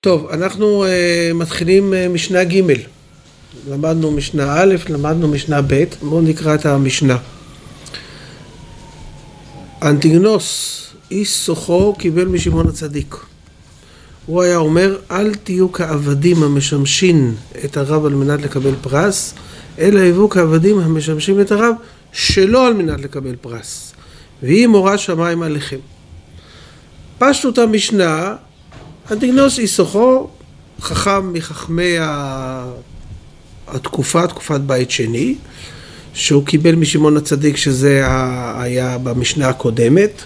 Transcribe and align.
טוב, 0.00 0.28
אנחנו 0.30 0.84
uh, 0.84 1.34
מתחילים 1.34 1.92
uh, 1.92 2.12
משנה 2.12 2.44
ג' 2.44 2.62
למדנו 3.68 4.10
משנה 4.10 4.54
א', 4.62 4.74
למדנו 4.88 5.28
משנה 5.28 5.62
ב', 5.62 5.84
בואו 6.02 6.20
נקרא 6.20 6.54
את 6.54 6.66
המשנה. 6.66 7.18
אנטיגנוס, 9.82 10.82
איש 11.10 11.32
סוחו, 11.32 11.94
קיבל 11.94 12.24
משמעון 12.24 12.68
הצדיק. 12.68 13.16
הוא 14.26 14.42
היה 14.42 14.56
אומר, 14.56 14.98
אל 15.10 15.34
תהיו 15.34 15.72
כעבדים 15.72 16.42
המשמשים 16.42 17.34
את 17.64 17.76
הרב 17.76 18.04
על 18.04 18.14
מנת 18.14 18.42
לקבל 18.42 18.74
פרס, 18.82 19.34
אלא 19.78 20.00
היוו 20.00 20.28
כעבדים 20.28 20.78
המשמשים 20.78 21.40
את 21.40 21.52
הרב 21.52 21.74
שלא 22.12 22.66
על 22.66 22.74
מנת 22.74 23.00
לקבל 23.00 23.36
פרס. 23.40 23.92
והיא 24.42 24.66
מורה 24.66 24.98
שמיים 24.98 25.42
עליכם. 25.42 25.95
פשטות 27.18 27.58
המשנה, 27.58 28.34
אנטיגנוס 29.10 29.58
איסוכו, 29.58 30.28
חכם 30.80 31.32
מחכמי 31.32 31.96
התקופה, 33.66 34.26
תקופת 34.26 34.60
בית 34.60 34.90
שני, 34.90 35.34
שהוא 36.14 36.46
קיבל 36.46 36.74
משמעון 36.74 37.16
הצדיק 37.16 37.56
שזה 37.56 38.02
היה 38.58 38.98
במשנה 38.98 39.48
הקודמת. 39.48 40.22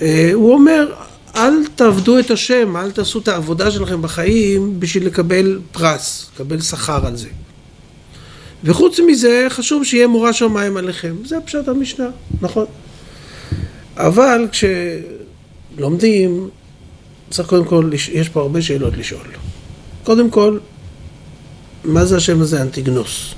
אה, 0.00 0.30
הוא 0.34 0.52
אומר, 0.52 0.92
אל 1.36 1.52
תעבדו 1.74 2.18
את 2.18 2.30
השם, 2.30 2.76
אל 2.76 2.90
תעשו 2.90 3.18
את 3.18 3.28
העבודה 3.28 3.70
שלכם 3.70 4.02
בחיים 4.02 4.80
בשביל 4.80 5.06
לקבל 5.06 5.60
פרס, 5.72 6.30
לקבל 6.34 6.60
שכר 6.60 7.06
על 7.06 7.16
זה. 7.16 7.28
וחוץ 8.64 9.00
מזה, 9.06 9.46
חשוב 9.48 9.84
שיהיה 9.84 10.06
מורא 10.06 10.32
שמיים 10.32 10.76
עליכם. 10.76 11.14
זה 11.24 11.36
פשוט 11.44 11.68
המשנה, 11.68 12.06
נכון? 12.40 12.66
אבל 13.96 14.48
כשלומדים, 15.74 16.48
צריך 17.30 17.48
קודם 17.48 17.64
כל, 17.64 17.90
יש 18.12 18.28
פה 18.28 18.40
הרבה 18.40 18.62
שאלות 18.62 18.96
לשאול. 18.96 19.26
קודם 20.04 20.30
כל, 20.30 20.58
מה 21.84 22.04
זה 22.04 22.16
השם 22.16 22.40
הזה 22.40 22.62
אנטיגנוס? 22.62 23.34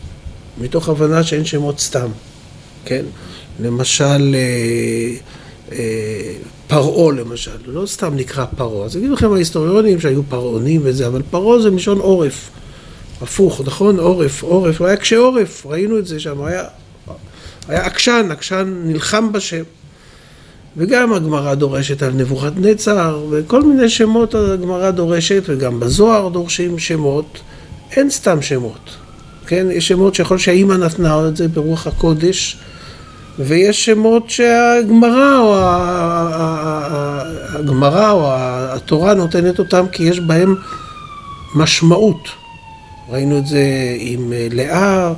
מתוך 0.61 0.89
הבנה 0.89 1.25
שאין 1.25 1.45
שמות 1.45 1.81
סתם, 1.81 2.09
כן? 2.84 3.05
למשל, 3.61 4.34
אה, 4.34 5.15
אה, 5.73 6.33
פרעה 6.67 7.12
למשל, 7.12 7.56
לא 7.67 7.87
סתם 7.87 8.17
נקרא 8.17 8.45
פרעה. 8.56 8.87
אז 8.87 8.97
יגידו 8.97 9.15
לכם 9.15 9.33
ההיסטוריונים 9.33 10.00
שהיו 10.00 10.23
פרעונים 10.28 10.81
וזה, 10.84 11.06
אבל 11.06 11.23
פרעה 11.31 11.62
זה 11.62 11.71
מלשון 11.71 11.98
עורף. 11.98 12.50
הפוך, 13.23 13.61
נכון? 13.65 13.98
עורף, 13.98 14.43
עורף, 14.43 14.81
הוא 14.81 14.87
היה 14.87 14.97
קשה 14.97 15.17
עורף, 15.17 15.67
ראינו 15.67 15.98
את 15.98 16.06
זה 16.06 16.21
שם, 16.21 16.43
היה, 16.43 16.65
היה 17.69 17.87
עקשן, 17.87 18.28
עקשן 18.31 18.83
נלחם 18.84 19.33
בשם. 19.33 19.62
וגם 20.77 21.12
הגמרא 21.12 21.55
דורשת 21.55 22.02
על 22.02 22.12
נבוכת 22.12 22.52
נצר, 22.56 23.24
וכל 23.30 23.62
מיני 23.62 23.88
שמות 23.88 24.34
הגמרא 24.34 24.91
דורשת, 24.91 25.42
וגם 25.46 25.80
בזוהר 25.80 26.28
דורשים 26.28 26.78
שמות, 26.78 27.41
אין 27.92 28.10
סתם 28.10 28.42
שמות, 28.42 28.91
כן? 29.47 29.66
יש 29.70 29.88
שמות 29.88 30.14
שיכול 30.14 30.38
שהאימא 30.38 30.74
נתנה 30.74 31.28
את 31.28 31.36
זה 31.36 31.48
ברוח 31.48 31.86
הקודש, 31.86 32.56
ויש 33.38 33.84
שמות 33.84 34.30
שהגמרא 34.30 35.38
או 35.38 35.54
הגמרא 37.58 38.10
או 38.10 38.28
התורה 38.74 39.14
נותנת 39.14 39.58
אותם 39.58 39.84
כי 39.92 40.02
יש 40.02 40.20
בהם 40.20 40.54
משמעות. 41.54 42.28
ראינו 43.08 43.38
את 43.38 43.47
זה 43.47 43.62
עם 43.98 44.32
לאה 44.52 45.12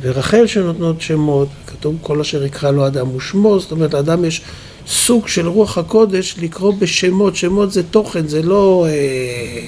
ורחל 0.00 0.46
שנותנות 0.46 1.00
שמות, 1.00 1.48
כתוב 1.66 1.96
כל 2.02 2.20
אשר 2.20 2.44
יקרא 2.44 2.70
לו 2.70 2.86
אדם 2.86 3.16
ושמו, 3.16 3.60
זאת 3.60 3.72
אומרת 3.72 3.94
לאדם 3.94 4.24
יש 4.24 4.42
סוג 4.86 5.28
של 5.28 5.48
רוח 5.48 5.78
הקודש 5.78 6.34
לקרוא 6.38 6.74
בשמות, 6.78 7.36
שמות 7.36 7.72
זה 7.72 7.82
תוכן, 7.82 8.28
זה 8.28 8.42
לא... 8.42 8.86
אה, 8.88 9.66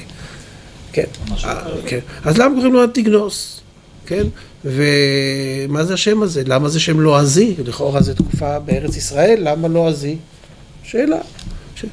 כן, 0.92 1.04
אה, 1.44 1.62
כן. 1.86 1.98
אז 2.24 2.38
למה 2.38 2.54
קוראים 2.54 2.72
לו 2.72 2.84
אנטיגנוס? 2.84 3.60
כן? 4.06 4.22
ומה 4.64 5.84
זה 5.84 5.94
השם 5.94 6.22
הזה? 6.22 6.42
למה 6.46 6.68
זה 6.68 6.80
שם 6.80 7.00
לועזי? 7.00 7.54
לכאורה 7.64 8.02
זו 8.02 8.14
תקופה 8.14 8.58
בארץ 8.58 8.96
ישראל, 8.96 9.38
למה 9.40 9.68
לועזי? 9.68 10.16
שאלה. 10.82 11.18
ש... 11.74 11.84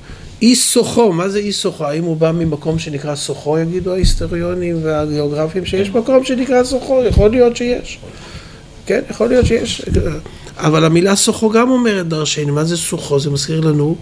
אי 0.41 0.55
סוחו, 0.55 1.13
מה 1.13 1.29
זה 1.29 1.39
אי 1.39 1.51
סוחו? 1.51 1.85
האם 1.85 2.03
הוא 2.03 2.17
בא 2.17 2.31
ממקום 2.31 2.79
שנקרא 2.79 3.15
סוחו, 3.15 3.59
יגידו 3.59 3.93
ההיסטוריונים 3.93 4.79
והגיאוגרפים, 4.83 5.65
שיש 5.65 5.89
מקום 5.89 6.25
שנקרא 6.25 6.63
סוחו? 6.63 7.03
יכול 7.03 7.31
להיות 7.31 7.55
שיש. 7.55 7.99
כן, 8.85 9.01
יכול 9.09 9.27
להיות 9.27 9.45
שיש. 9.45 9.81
אבל 10.57 10.85
המילה 10.85 11.15
סוחו 11.15 11.49
גם 11.49 11.69
אומרת 11.69 12.07
דרשני, 12.07 12.51
מה 12.51 12.63
זה 12.63 12.77
סוחו? 12.77 13.19
זה 13.19 13.29
מזכיר 13.29 13.61
לנו? 13.61 13.95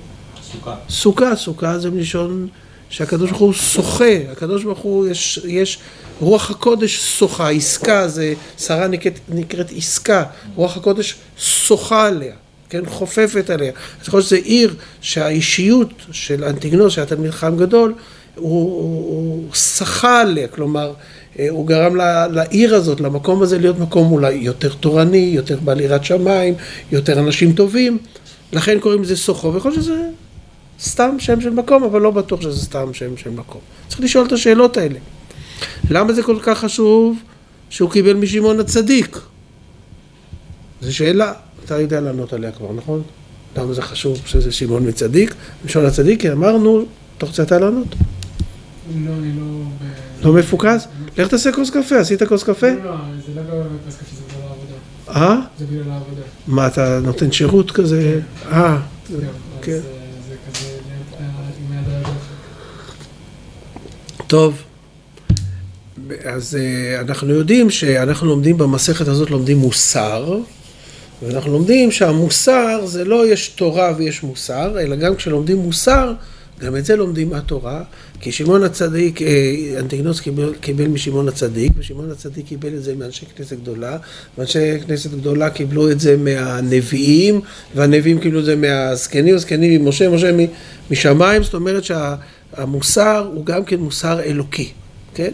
סוכה. 0.52 0.76
סוכה, 0.90 1.36
סוכה 1.36 1.80
זה 1.80 1.90
מלשון 1.90 2.48
שהקדוש 2.90 3.30
ברוך 3.30 3.42
הוא 3.42 3.54
שוחה, 3.54 4.16
הקדוש 4.32 4.64
ברוך 4.64 4.80
הוא, 4.80 5.08
יש, 5.08 5.40
יש 5.48 5.80
רוח 6.20 6.52
הקודש 6.52 6.98
שוחה, 6.98 7.50
עסקה, 7.50 8.08
זה, 8.08 8.34
שרה 8.58 8.88
נקראת, 8.88 9.20
נקראת 9.30 9.72
עסקה, 9.78 10.24
רוח 10.56 10.78
הקודש 10.78 11.16
שוחה 11.38 12.08
עליה, 12.08 12.34
כן, 12.70 12.86
חופפת 12.86 13.50
עליה. 13.50 13.72
אני 14.02 14.10
חושב 14.10 14.28
שזה 14.28 14.36
עיר 14.36 14.76
שהאישיות 15.02 15.94
של 16.12 16.44
אנטיגנוס, 16.44 16.94
שהיה 16.94 17.08
תלמיד 17.08 17.32
חכם 17.32 17.58
גדול, 17.58 17.94
הוא 18.36 19.56
שחה 19.56 20.22
עליה, 20.22 20.48
כלומר, 20.48 20.94
הוא 21.50 21.68
גרם 21.68 21.96
לעיר 22.32 22.76
הזאת, 22.76 23.02
למקום 23.02 23.42
הזה, 23.42 23.60
להיות 23.60 23.80
מקום 23.80 24.12
אולי 24.12 24.34
יותר 24.34 24.74
תורני, 24.74 25.32
יותר 25.36 25.58
בעל 25.64 25.80
יראת 25.80 26.04
שמיים, 26.04 26.54
יותר 26.92 27.20
אנשים 27.20 27.54
טובים, 27.54 27.98
לכן 28.54 28.80
קוראים 28.80 29.02
לזה 29.02 29.18
סוחו, 29.18 29.54
ויכול 29.54 29.72
להיות 29.72 29.84
שזה 29.84 30.10
סתם 30.80 31.16
שם 31.20 31.42
של 31.42 31.50
מקום, 31.50 31.84
אבל 31.84 32.02
לא 32.02 32.12
בטוח 32.12 32.42
שזה 32.42 32.60
סתם 32.60 32.94
שם 32.94 33.18
של 33.18 33.30
מקום. 33.30 33.62
צריך 33.88 34.02
לשאול 34.02 34.28
את 34.28 34.32
השאלות 34.32 34.78
האלה. 34.78 35.00
למה 35.90 36.14
זה 36.14 36.24
כל 36.24 36.38
כך 36.42 36.60
חשוב 36.60 37.18
שהוא 37.70 37.92
קיבל 37.92 38.14
משמעון 38.14 38.60
הצדיק? 38.60 39.20
זו 40.82 40.96
שאלה, 40.96 41.34
אתה 41.66 41.80
יודע 41.80 42.02
לענות 42.02 42.34
עליה 42.34 42.52
כבר, 42.52 42.74
נכון? 42.74 43.02
למה 43.58 43.74
זה 43.74 43.82
חשוב 43.82 44.22
שזה 44.26 44.52
שמעון 44.52 44.88
מצדיק? 44.88 45.36
משמעון 45.66 45.88
הצדיק, 45.88 46.22
כי 46.22 46.32
אמרנו, 46.32 46.86
אתה 47.18 47.26
רוצה 47.26 47.44
אתה 47.44 47.60
לענות? 47.60 47.88
לא, 48.96 49.12
אני 49.12 49.32
לא... 49.40 49.64
לא 50.24 50.34
מפוקס? 50.34 50.88
לך 51.18 51.28
תעשה 51.28 51.52
כוס 51.52 51.70
קפה, 51.70 52.00
עשית 52.00 52.24
כוס 52.24 52.44
קפה? 52.44 52.68
לא, 52.68 52.76
לא, 52.84 52.96
זה 53.26 53.42
לא 53.42 53.64
כוס 53.86 53.96
קפה, 53.96 54.06
זה 54.16 54.22
בגלל 54.28 54.48
העבודה. 54.48 55.36
אה? 55.36 55.42
זה 55.60 55.66
בגלל 55.66 55.92
העבודה. 55.92 56.22
מה, 56.48 56.68
אתה 56.68 57.00
נותן 57.04 57.32
שירות 57.32 57.72
כזה? 57.72 58.20
אה, 58.52 58.78
כן. 59.62 59.80
טוב, 64.28 64.62
אז 66.24 66.58
אה, 66.60 67.02
אנחנו 67.02 67.34
יודעים 67.34 67.70
שאנחנו 67.70 68.28
לומדים 68.28 68.58
במסכת 68.58 69.08
הזאת, 69.08 69.30
לומדים 69.30 69.58
מוסר, 69.58 70.40
ואנחנו 71.24 71.52
לומדים 71.52 71.92
שהמוסר 71.92 72.86
זה 72.86 73.06
לא 73.06 73.28
יש 73.28 73.48
תורה 73.48 73.94
ויש 73.98 74.24
מוסר, 74.24 74.80
אלא 74.80 74.96
גם 74.96 75.16
כשלומדים 75.16 75.58
מוסר, 75.58 76.14
גם 76.62 76.76
את 76.76 76.86
זה 76.86 76.96
לומדים 76.96 77.30
מהתורה, 77.30 77.84
כי 78.20 78.32
שמעון 78.32 78.64
הצדיק, 78.64 79.22
אה, 79.22 79.28
אנטיגנוס 79.80 80.20
קיבל, 80.20 80.54
קיבל 80.62 80.88
משמעון 80.88 81.28
הצדיק, 81.28 81.72
ושמעון 81.78 82.12
הצדיק 82.12 82.46
קיבל 82.46 82.74
את 82.74 82.84
זה 82.84 82.96
מאנשי 82.96 83.26
כנסת 83.36 83.58
גדולה, 83.58 83.98
ואנשי 84.38 84.80
כנסת 84.88 85.12
גדולה 85.12 85.50
קיבלו 85.50 85.92
את 85.92 86.00
זה 86.00 86.18
מהנביאים, 86.18 87.42
והנביאים 87.76 88.20
קיבלו 88.20 88.40
את 88.40 88.46
זה 88.46 88.56
מהזקנים, 88.56 89.36
הזקנים 89.36 89.86
ממשה, 89.86 90.10
משה 90.10 90.32
משמיים, 90.92 91.44
זאת 91.44 91.54
אומרת 91.54 91.84
שהמוסר 91.84 93.30
הוא 93.34 93.46
גם 93.46 93.66
כן 93.66 93.80
מוסר 93.80 94.22
אלוקי, 94.22 94.70
כן? 95.16 95.32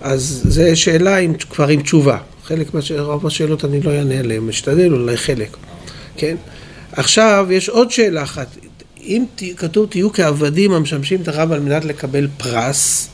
אז 0.00 0.42
זו 0.48 0.62
שאלה 0.74 1.16
עם, 1.16 1.34
כבר 1.34 1.68
עם 1.68 1.82
תשובה. 1.82 2.18
חלק 2.44 2.66
מהרוב 2.74 3.26
השאלות 3.26 3.64
אני 3.64 3.80
לא 3.80 3.90
אענה 3.90 4.18
עליהן, 4.18 4.42
משתדל 4.42 4.92
אולי 4.92 5.16
חלק, 5.16 5.56
כן? 6.16 6.36
עכשיו, 6.92 7.46
יש 7.50 7.68
עוד 7.68 7.90
שאלה 7.90 8.22
אחת. 8.22 8.46
אם 9.08 9.24
כתוב 9.56 9.86
תהיו 9.90 10.12
כעבדים 10.12 10.72
המשמשים 10.72 11.20
את 11.22 11.28
הרב 11.28 11.52
על 11.52 11.60
מנת 11.60 11.84
לקבל 11.84 12.28
פרס, 12.36 13.08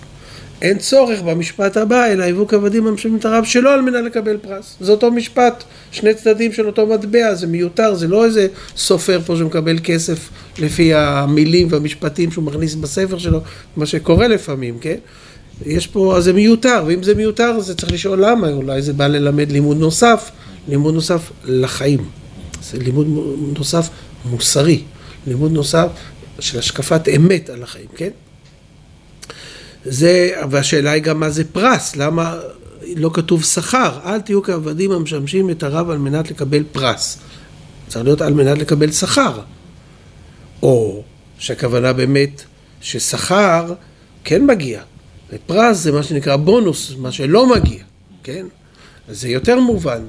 אין 0.62 0.78
צורך 0.78 1.22
במשפט 1.22 1.76
הבא, 1.76 2.06
אלא 2.06 2.24
היוו 2.24 2.48
כעבדים 2.48 2.86
המשמשים 2.86 3.16
את 3.16 3.24
הרב 3.24 3.44
שלא 3.44 3.74
על 3.74 3.80
מנת 3.80 4.04
לקבל 4.04 4.36
פרס. 4.36 4.76
זה 4.80 4.92
אותו 4.92 5.10
משפט, 5.10 5.64
שני 5.90 6.14
צדדים 6.14 6.52
של 6.52 6.66
אותו 6.66 6.86
מטבע, 6.86 7.34
זה 7.34 7.46
מיותר, 7.46 7.94
זה 7.94 8.08
לא 8.08 8.24
איזה 8.24 8.46
סופר 8.76 9.20
פה 9.26 9.36
שמקבל 9.36 9.78
כסף 9.84 10.28
לפי 10.58 10.94
המילים 10.94 11.68
והמשפטים 11.70 12.30
שהוא 12.30 12.44
מכניס 12.44 12.74
בספר 12.74 13.18
שלו, 13.18 13.40
מה 13.76 13.86
שקורה 13.86 14.28
לפעמים, 14.28 14.78
כן? 14.78 14.96
יש 15.66 15.86
פה, 15.86 16.16
אז 16.16 16.24
זה 16.24 16.32
מיותר, 16.32 16.84
ואם 16.86 17.02
זה 17.02 17.14
מיותר, 17.14 17.54
אז 17.58 17.74
צריך 17.76 17.92
לשאול 17.92 18.24
למה, 18.24 18.48
אולי 18.52 18.82
זה 18.82 18.92
בא 18.92 19.06
ללמד 19.06 19.52
לימוד 19.52 19.76
נוסף, 19.76 20.30
לימוד 20.68 20.94
נוסף 20.94 21.30
לחיים. 21.44 22.04
זה 22.62 22.78
לימוד 22.78 23.06
נוסף 23.58 23.88
מוסרי. 24.24 24.82
לימוד 25.26 25.52
נוסף 25.52 25.88
של 26.40 26.58
השקפת 26.58 27.08
אמת 27.16 27.50
על 27.50 27.62
החיים, 27.62 27.86
כן? 27.96 28.10
זה, 29.84 30.30
והשאלה 30.50 30.90
היא 30.90 31.02
גם 31.02 31.20
מה 31.20 31.30
זה 31.30 31.44
פרס, 31.44 31.96
למה 31.96 32.36
לא 32.96 33.10
כתוב 33.14 33.44
שכר? 33.44 33.98
אל 34.04 34.20
תהיו 34.20 34.42
כעבדים 34.42 34.92
המשמשים 34.92 35.50
את 35.50 35.62
הרב 35.62 35.90
על 35.90 35.98
מנת 35.98 36.30
לקבל 36.30 36.62
פרס. 36.72 37.18
צריך 37.88 38.04
להיות 38.04 38.20
על 38.20 38.34
מנת 38.34 38.58
לקבל 38.58 38.92
שכר. 38.92 39.40
או 40.62 41.02
שהכוונה 41.38 41.92
באמת 41.92 42.42
ששכר 42.80 43.74
כן 44.24 44.46
מגיע, 44.46 44.82
ופרס 45.32 45.76
זה 45.76 45.92
מה 45.92 46.02
שנקרא 46.02 46.36
בונוס, 46.36 46.92
מה 46.98 47.12
שלא 47.12 47.54
מגיע, 47.54 47.82
כן? 48.22 48.46
אז 49.08 49.20
זה 49.20 49.28
יותר 49.28 49.60
מובן. 49.60 50.02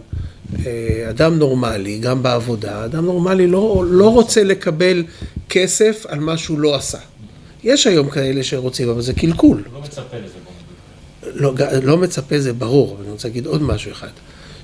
אה, 0.65 1.09
אדם 1.09 1.39
נורמלי, 1.39 2.00
גם 2.00 2.24
בעבודה, 2.24 2.86
אדם 2.86 3.06
נורמלי 3.06 3.47
לא, 3.47 3.83
לא 3.88 4.09
רוצה 4.13 4.44
לקבל 4.44 5.03
כסף 5.50 6.06
על 6.07 6.19
מה 6.19 6.38
שהוא 6.38 6.59
לא 6.59 6.75
עשה. 6.75 6.97
יש 7.63 7.88
היום 7.88 8.09
כאלה 8.09 8.44
שרוצים, 8.44 8.89
אבל 8.89 9.01
זה 9.01 9.13
קלקול. 9.13 9.63
לא 9.74 9.81
מצפה 9.81 10.18
לזה, 10.18 10.33
לא, 11.33 11.53
לא 11.83 11.97
מצפה 11.97 12.39
זה 12.39 12.53
ברור, 12.53 12.97
אני 13.01 13.12
רוצה 13.12 13.27
להגיד 13.27 13.45
עוד 13.45 13.62
משהו 13.62 13.92
אחד. 13.92 14.07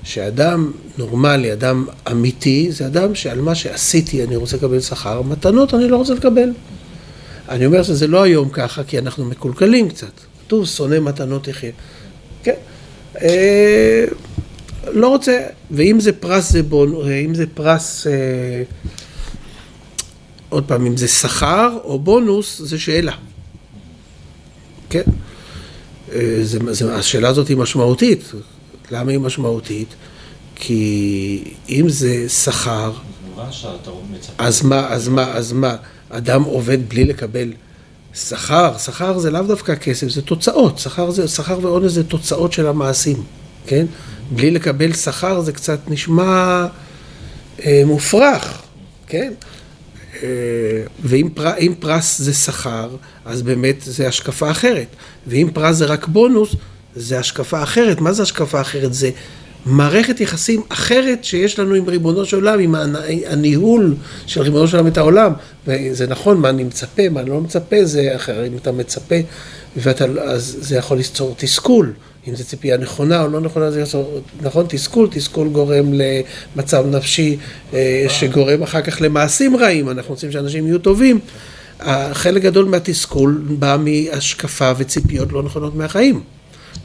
שאדם 0.04 0.72
נורמלי, 0.98 1.52
אדם 1.52 1.86
אמיתי, 2.10 2.72
זה 2.72 2.86
אדם 2.86 3.14
שעל 3.14 3.40
מה 3.40 3.54
שעשיתי 3.54 4.24
אני 4.24 4.36
רוצה 4.36 4.56
לקבל 4.56 4.80
שכר, 4.80 5.22
מתנות 5.22 5.74
אני 5.74 5.88
לא 5.88 5.96
רוצה 5.96 6.14
לקבל. 6.14 6.48
אני 7.48 7.66
אומר 7.66 7.82
שזה 7.82 8.06
לא 8.06 8.22
היום 8.22 8.48
ככה, 8.48 8.84
כי 8.84 8.98
אנחנו 8.98 9.24
מקולקלים 9.24 9.88
קצת. 9.88 10.12
כתוב, 10.46 10.66
שונא 10.66 11.00
מתנות 11.00 11.48
יחיה. 11.48 11.70
כן. 12.42 12.54
לא 14.92 15.08
רוצה, 15.08 15.46
ואם 15.70 16.00
זה 16.00 16.12
פרס 16.12 16.52
זה 16.52 16.62
בון, 16.62 16.94
אה, 16.94 17.18
אם 17.18 17.34
זה 17.34 17.46
פרס, 17.46 18.06
אה, 18.06 18.62
עוד 20.48 20.64
פעם, 20.64 20.86
אם 20.86 20.96
זה 20.96 21.08
שכר 21.08 21.78
או 21.84 21.98
בונוס, 21.98 22.60
זה 22.64 22.78
שאלה. 22.78 23.12
כן? 24.90 25.02
אה, 26.12 26.38
זה, 26.42 26.58
זה, 26.70 26.94
השאלה 26.94 27.28
הזאת 27.28 27.48
היא 27.48 27.56
משמעותית. 27.56 28.32
למה 28.90 29.10
היא 29.10 29.18
משמעותית? 29.18 29.88
כי 30.54 31.44
אם 31.68 31.88
זה 31.88 32.28
שכר, 32.28 32.92
אז 34.38 34.62
מה, 34.62 34.88
אז 34.88 35.08
מה, 35.08 35.32
אז 35.32 35.52
מה, 35.52 35.76
אדם 36.10 36.42
עובד 36.42 36.88
בלי 36.88 37.04
לקבל 37.04 37.52
שכר? 38.14 38.78
שכר 38.78 39.18
זה 39.18 39.30
לאו 39.30 39.42
דווקא 39.42 39.74
כסף, 39.74 40.08
זה 40.08 40.22
תוצאות. 40.22 40.78
שכר 41.26 41.58
ועונש 41.62 41.92
זה 41.92 42.04
תוצאות 42.04 42.52
של 42.52 42.66
המעשים, 42.66 43.22
כן? 43.66 43.86
בלי 44.30 44.50
לקבל 44.50 44.92
שכר 44.92 45.40
זה 45.40 45.52
קצת 45.52 45.78
נשמע 45.88 46.66
אה, 47.64 47.82
מופרך, 47.86 48.62
כן? 49.06 49.32
אה, 50.22 50.28
ואם 51.02 51.28
פר, 51.34 51.52
פרס 51.80 52.18
זה 52.18 52.32
שכר, 52.32 52.96
אז 53.24 53.42
באמת 53.42 53.76
זה 53.80 54.08
השקפה 54.08 54.50
אחרת. 54.50 54.86
ואם 55.26 55.48
פרס 55.52 55.76
זה 55.76 55.84
רק 55.84 56.06
בונוס, 56.06 56.56
זה 56.96 57.18
השקפה 57.18 57.62
אחרת. 57.62 58.00
מה 58.00 58.12
זה 58.12 58.22
השקפה 58.22 58.60
אחרת? 58.60 58.94
זה 58.94 59.10
מערכת 59.66 60.20
יחסים 60.20 60.62
אחרת 60.68 61.24
שיש 61.24 61.58
לנו 61.58 61.74
עם 61.74 61.88
ריבונו 61.88 62.24
של 62.24 62.36
עולם, 62.36 62.58
עם 62.58 62.74
הניהול 63.26 63.94
של 64.26 64.42
ריבונו 64.42 64.68
של 64.68 64.76
עולם 64.76 64.88
את 64.88 64.98
העולם. 64.98 65.32
וזה 65.66 66.06
נכון, 66.06 66.40
מה 66.40 66.48
אני 66.48 66.64
מצפה, 66.64 67.08
מה 67.08 67.20
אני 67.20 67.30
לא 67.30 67.40
מצפה, 67.40 67.84
זה 67.84 68.16
אחר. 68.16 68.46
אם 68.46 68.56
אתה 68.56 68.72
מצפה, 68.72 69.14
ואתה, 69.76 70.04
אז 70.04 70.56
זה 70.60 70.76
יכול 70.76 70.96
ליצור 70.96 71.34
תסכול. 71.38 71.92
אם 72.28 72.36
זו 72.36 72.44
ציפייה 72.44 72.76
נכונה 72.76 73.22
או 73.22 73.28
לא 73.28 73.40
נכונה, 73.40 73.70
זה 73.70 73.80
יעשור, 73.80 74.20
נכון, 74.40 74.66
תסכול, 74.68 75.08
תסכול 75.10 75.48
גורם 75.48 75.92
למצב 75.92 76.86
נפשי 76.86 77.36
אה, 77.74 78.06
שגורם 78.08 78.62
אחר 78.62 78.82
כך 78.82 79.00
למעשים 79.00 79.56
רעים, 79.56 79.90
אנחנו 79.90 80.14
רוצים 80.14 80.32
שאנשים 80.32 80.66
יהיו 80.66 80.78
טובים. 80.78 81.20
חלק 82.12 82.42
גדול 82.42 82.64
מהתסכול 82.64 83.44
בא 83.58 83.76
מהשקפה 83.80 84.72
וציפיות 84.76 85.32
לא 85.32 85.42
נכונות 85.42 85.74
מהחיים. 85.74 86.20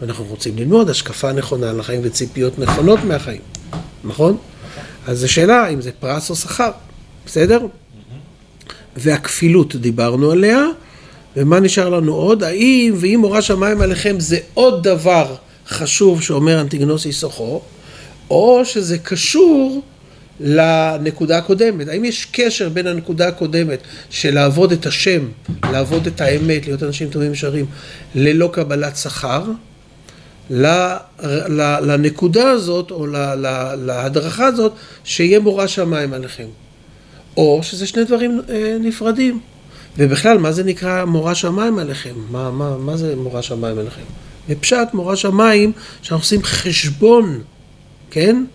ואנחנו 0.02 0.26
רוצים 0.26 0.58
ללמוד 0.58 0.90
השקפה 0.90 1.32
נכונה 1.32 1.70
על 1.70 1.80
החיים 1.80 2.02
וציפיות 2.04 2.60
נכונות 2.60 3.00
מהחיים, 3.04 3.42
נכון? 4.04 4.38
אז 5.08 5.20
זו 5.20 5.32
שאלה 5.32 5.68
אם 5.68 5.82
זה 5.82 5.92
פרס 6.00 6.30
או 6.30 6.36
שכר, 6.36 6.72
בסדר? 7.26 7.60
והכפילות 8.96 9.76
דיברנו 9.76 10.32
עליה. 10.32 10.66
ומה 11.38 11.60
נשאר 11.60 11.90
לנו 11.90 12.14
עוד? 12.16 12.44
האם 12.44 12.94
ואם 12.98 13.20
מורה 13.22 13.42
שמיים 13.42 13.82
עליכם 13.82 14.20
זה 14.20 14.38
עוד 14.54 14.84
דבר 14.84 15.36
חשוב 15.68 16.22
שאומר 16.22 16.62
אנטיגנוס 16.62 17.06
איסוכו, 17.06 17.62
או 18.30 18.62
שזה 18.66 18.98
קשור 18.98 19.82
לנקודה 20.40 21.38
הקודמת. 21.38 21.88
האם 21.88 22.06
יש 22.06 22.28
קשר 22.32 22.70
בין 22.70 22.88
הנקודה 22.88 23.28
הקודמת 23.28 23.80
של 24.10 24.34
לעבוד 24.34 24.72
את 24.72 24.86
השם, 24.86 25.28
לעבוד 25.72 26.08
את 26.08 26.22
האמת, 26.22 26.66
להיות 26.68 26.84
אנשים 26.84 27.10
טובים 27.10 27.32
ושרים, 27.32 27.66
ללא 28.16 28.50
קבלת 28.54 28.98
שכר, 28.98 29.44
לנקודה 31.82 32.50
הזאת, 32.50 32.92
או 32.92 33.08
להדרכה 33.78 34.46
הזאת, 34.46 34.72
שיהיה 35.04 35.40
מורה 35.40 35.68
שמיים 35.68 36.14
עליכם. 36.14 36.48
או 37.38 37.60
שזה 37.64 37.88
שני 37.88 38.04
דברים 38.04 38.42
אה, 38.50 38.78
נפרדים. 38.80 39.40
ובכלל, 39.98 40.38
מה 40.38 40.52
זה 40.52 40.64
נקרא 40.64 41.06
מורה 41.06 41.36
שמיים 41.36 41.80
עליכם? 41.80 42.14
מה, 42.32 42.52
מה, 42.52 42.78
מה 42.78 42.98
זה 42.98 43.16
מורה 43.16 43.42
שמיים 43.42 43.78
עליכם? 43.78 44.02
בפשט 44.50 44.88
מורה 44.94 45.16
שמיים, 45.16 45.72
שאנחנו 46.02 46.24
עושים 46.24 46.44
חשבון, 46.44 47.42
כן? 48.12 48.46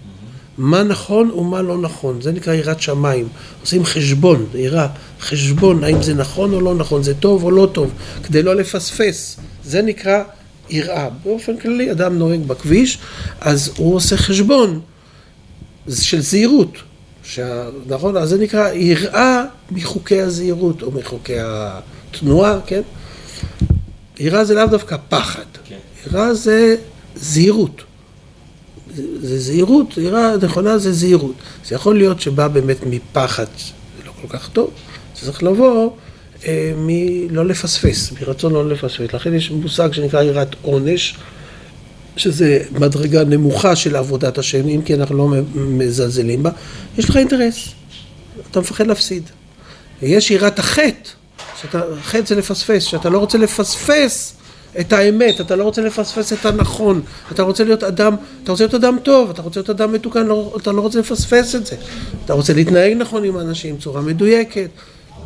מה 0.58 0.82
נכון 0.82 1.30
ומה 1.30 1.62
לא 1.62 1.78
נכון, 1.78 2.20
זה 2.20 2.32
נקרא 2.32 2.54
יראת 2.54 2.80
שמיים. 2.80 3.28
עושים 3.60 3.84
חשבון, 3.84 4.46
יראה, 4.54 4.88
חשבון, 5.20 5.84
האם 5.84 6.02
זה 6.02 6.14
נכון 6.14 6.54
או 6.54 6.60
לא 6.60 6.74
נכון, 6.74 7.02
זה 7.02 7.14
טוב 7.14 7.44
או 7.44 7.50
לא 7.50 7.68
טוב, 7.72 7.92
כדי 8.24 8.42
לא 8.42 8.54
לפספס. 8.54 9.36
זה 9.64 9.82
נקרא 9.82 10.22
יראה. 10.70 11.08
באופן 11.24 11.56
כללי, 11.56 11.90
אדם 11.90 12.18
נוהג 12.18 12.40
בכביש, 12.46 12.98
אז 13.40 13.72
הוא 13.76 13.94
עושה 13.94 14.16
חשבון 14.16 14.80
של 15.88 16.20
זהירות. 16.20 16.72
שה... 17.24 17.64
נכון? 17.86 18.16
אז 18.16 18.28
זה 18.28 18.38
נקרא 18.38 18.72
יראה 18.72 19.44
מחוקי 19.74 20.20
הזהירות 20.20 20.82
או 20.82 20.90
מחוקי 20.90 21.36
התנועה, 21.40 22.58
כן? 22.66 22.80
יראה 24.19 24.44
זה 24.44 24.54
לאו 24.54 24.66
דווקא 24.66 24.96
פחד, 25.08 25.44
כן. 25.64 25.76
יראה 26.06 26.34
זה 26.34 26.76
זהירות. 27.16 27.82
זה 29.20 29.38
זהירות, 29.40 29.98
יראה 29.98 30.36
נכונה 30.42 30.78
זה 30.78 30.92
זהירות. 30.92 31.34
זה 31.64 31.74
יכול 31.74 31.98
להיות 31.98 32.20
שבא 32.20 32.48
באמת 32.48 32.76
מפחד, 32.86 33.46
זה 33.98 34.06
לא 34.06 34.12
כל 34.22 34.28
כך 34.28 34.48
טוב, 34.48 34.70
זה 35.20 35.26
צריך 35.26 35.42
לבוא 35.42 35.90
אה, 36.46 36.72
מלא 36.76 37.44
לפספס, 37.44 38.12
מרצון 38.12 38.52
לא 38.52 38.69
לפספס. 38.69 39.14
לכן 39.14 39.34
יש 39.34 39.50
מושג 39.50 39.92
שנקרא 39.92 40.22
יראת 40.22 40.56
עונש, 40.62 41.16
שזה 42.16 42.64
מדרגה 42.72 43.24
נמוכה 43.24 43.76
של 43.76 43.96
עבודת 43.96 44.38
השם, 44.38 44.69
אם 44.69 44.80
כי 44.84 44.94
אנחנו 44.94 45.16
לא 45.16 45.28
מזלזלים 45.54 46.42
בה, 46.42 46.50
יש 46.98 47.08
לך 47.08 47.16
אינטרס, 47.16 47.69
אתה 48.50 48.60
מפחד 48.60 48.86
להפסיד. 48.86 49.22
ויש 50.02 50.31
יראת 50.31 50.58
החטא, 50.58 51.08
שאתה, 51.60 51.82
חטא 52.02 52.25
זה 52.26 52.34
לפספס, 52.34 52.82
שאתה 52.82 53.10
לא 53.10 53.19
רוצה 53.19 53.38
לפספס 53.38 54.34
את 54.81 54.93
האמת, 54.93 55.41
אתה 55.41 55.56
לא 55.56 55.65
רוצה 55.65 55.82
לפספס 55.82 56.32
את 56.32 56.46
הנכון, 56.46 57.03
אתה 57.32 57.43
רוצה 57.43 57.65
להיות 57.65 57.84
אדם, 57.84 58.17
אתה 58.44 58.53
רוצה 58.53 58.65
להיות 58.65 58.74
אדם 58.74 58.96
טוב, 59.03 59.31
אתה 59.31 59.43
רוצה 59.43 59.60
להיות 59.60 59.70
אדם 59.70 59.93
מתוקן, 59.93 60.26
לא, 60.26 60.56
אתה 60.62 60.72
לא 60.72 60.81
רוצה 60.81 60.98
לפספס 60.98 61.55
את 61.55 61.67
זה. 61.67 61.76
אתה 62.24 62.32
רוצה 62.32 62.53
להתנהג 62.55 62.93
נכון 62.93 63.24
עם 63.24 63.38
אנשים, 63.38 63.76
צורה 63.79 64.00
מדויקת, 64.00 64.69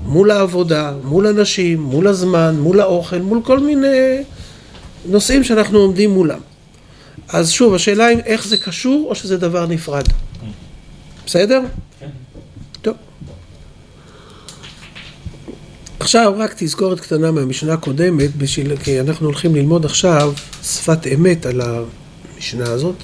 מול 0.03 0.31
העבודה, 0.31 0.93
מול 1.05 1.27
אנשים, 1.27 1.81
מול 1.81 2.07
הזמן, 2.07 2.57
מול 2.59 2.81
האוכל, 2.81 3.19
מול 3.19 3.41
כל 3.45 3.59
מיני 3.59 4.23
נושאים 5.07 5.45
שאנחנו 5.45 5.79
עומדים 5.79 6.11
מולם. 6.11 6.41
אז 7.29 7.51
שוב, 7.51 7.75
השאלה 7.75 8.07
היא 8.07 8.19
איך 8.27 8.47
זה 8.47 8.57
קשור 8.57 9.07
או 9.09 9.15
שזה 9.15 9.37
דבר 9.37 9.67
נפרד. 9.67 10.05
בסדר? 11.27 11.61
כן. 12.01 12.07
עכשיו 16.07 16.35
רק 16.39 16.55
תזכורת 16.57 17.01
קטנה 17.01 17.31
מהמשנה 17.31 17.73
הקודמת, 17.73 18.37
בשביל, 18.37 18.77
כי 18.77 19.01
אנחנו 19.01 19.27
הולכים 19.27 19.55
ללמוד 19.55 19.85
עכשיו 19.85 20.33
שפת 20.63 21.07
אמת 21.15 21.47
על 21.47 21.61
המשנה 21.61 22.71
הזאת. 22.71 22.95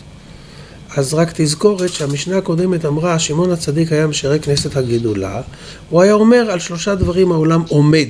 אז 0.97 1.14
רק 1.14 1.32
תזכורת 1.35 1.92
שהמשנה 1.92 2.38
הקודמת 2.38 2.85
אמרה, 2.85 3.18
שמעון 3.18 3.50
הצדיק 3.50 3.92
היה 3.92 4.06
משרי 4.06 4.40
כנסת 4.40 4.76
הגדולה, 4.76 5.40
הוא 5.90 6.02
היה 6.02 6.12
אומר 6.12 6.50
על 6.50 6.59
שלושה 6.59 6.94
דברים 6.94 7.32
העולם 7.32 7.62
עומד. 7.68 8.09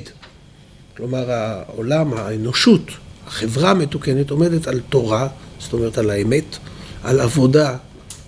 כלומר, 0.97 1.31
העולם, 1.31 2.13
האנושות, 2.15 2.91
החברה 3.27 3.71
המתוקנת 3.71 4.31
עומדת 4.31 4.69
על 4.69 4.81
תורה, 4.89 5.29
זאת 5.59 5.73
אומרת 5.73 5.99
על 5.99 6.11
האמת, 6.11 6.57
על 7.03 7.21
עבודה, 7.21 7.77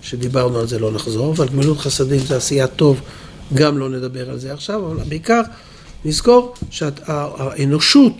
שדיברנו 0.01 0.59
על 0.59 0.67
זה 0.67 0.79
לא 0.79 0.91
נחזור, 0.91 1.33
ועל 1.37 1.47
גמילות 1.47 1.77
חסדים 1.77 2.19
זה 2.19 2.37
עשייה 2.37 2.67
טוב, 2.67 3.01
גם 3.53 3.77
לא 3.77 3.89
נדבר 3.89 4.29
על 4.29 4.39
זה 4.39 4.53
עכשיו, 4.53 4.85
אבל 4.85 5.03
בעיקר 5.03 5.41
נזכור 6.05 6.53
שהאנושות, 6.69 8.13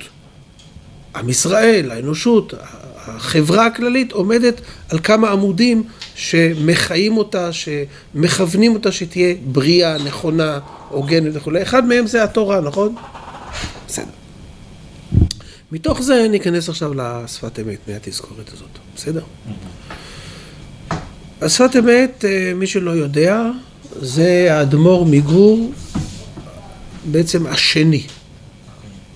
עם 1.16 1.30
ישראל, 1.30 1.92
האנושות, 1.92 2.54
החברה 2.98 3.66
הכללית 3.66 4.12
עומדת 4.12 4.62
על 4.90 5.00
כמה 5.00 5.32
עמודים 5.32 5.84
שמחיים 6.16 7.18
אותה, 7.18 7.50
שמכוונים 7.54 8.74
אותה 8.74 8.92
שתהיה 8.92 9.36
בריאה, 9.46 9.98
נכונה, 9.98 10.60
הוגנת 10.90 11.32
וכולי. 11.36 11.62
אחד 11.62 11.86
מהם 11.86 12.08
זה 12.08 12.24
התורה, 12.24 12.62
נכון? 12.62 12.96
בסדר. 13.88 14.06
מתוך 15.72 16.02
זה 16.02 16.28
ניכנס 16.30 16.70
עכשיו 16.70 16.94
לשפת 16.94 17.60
אמת 17.60 17.80
מהתזכורת 17.88 18.54
הזאת, 18.54 18.70
בסדר? 18.96 19.22
השפת 21.42 21.76
אמת, 21.76 22.26
אה, 22.28 22.52
מי 22.56 22.68
שלא 22.68 22.92
יודע, 22.92 23.50
זה 24.02 24.48
האדמו"ר 24.52 25.06
מגור, 25.06 25.72
בעצם 27.12 27.48
השני, 27.48 28.04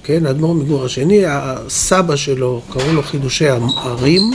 כן, 0.03 0.25
האדמו"ר 0.25 0.53
מגור 0.53 0.85
השני, 0.85 1.23
הסבא 1.25 2.15
שלו, 2.15 2.61
קראו 2.73 2.93
לו 2.93 3.03
חידושי 3.03 3.47
ערים, 3.83 4.31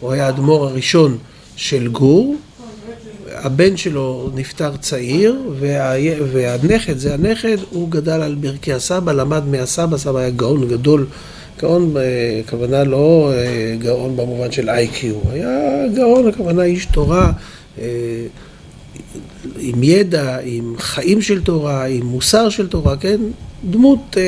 הוא 0.00 0.12
היה 0.12 0.26
האדמו"ר 0.26 0.66
הראשון 0.66 1.18
של 1.56 1.88
גור, 1.88 2.36
הבן 3.34 3.76
שלו 3.76 4.30
נפטר 4.34 4.76
צעיר, 4.76 5.36
וה... 5.58 5.92
והנכד, 6.32 6.98
זה 6.98 7.14
הנכד, 7.14 7.56
הוא 7.70 7.90
גדל 7.90 8.20
על 8.22 8.34
ברכי 8.34 8.72
הסבא, 8.72 9.12
למד 9.12 9.46
מהסבא, 9.46 9.96
סבא 9.96 10.18
היה 10.18 10.30
גאון 10.30 10.68
גדול, 10.68 11.06
גאון, 11.60 11.94
הכוונה 12.44 12.84
לא 12.84 13.32
אה, 13.32 13.76
גאון 13.78 14.16
במובן 14.16 14.52
של 14.52 14.70
איי-קיו, 14.70 15.14
היה 15.30 15.88
גאון, 15.94 16.28
הכוונה 16.28 16.62
איש 16.62 16.86
תורה, 16.86 17.32
אה, 17.78 17.84
עם 19.58 19.82
ידע, 19.82 20.38
עם 20.44 20.74
חיים 20.78 21.22
של 21.22 21.42
תורה, 21.42 21.84
עם 21.84 22.06
מוסר 22.06 22.48
של 22.48 22.68
תורה, 22.68 22.96
כן? 22.96 23.20
דמות, 23.70 24.16
אה, 24.16 24.22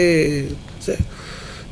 זה. 0.85 0.95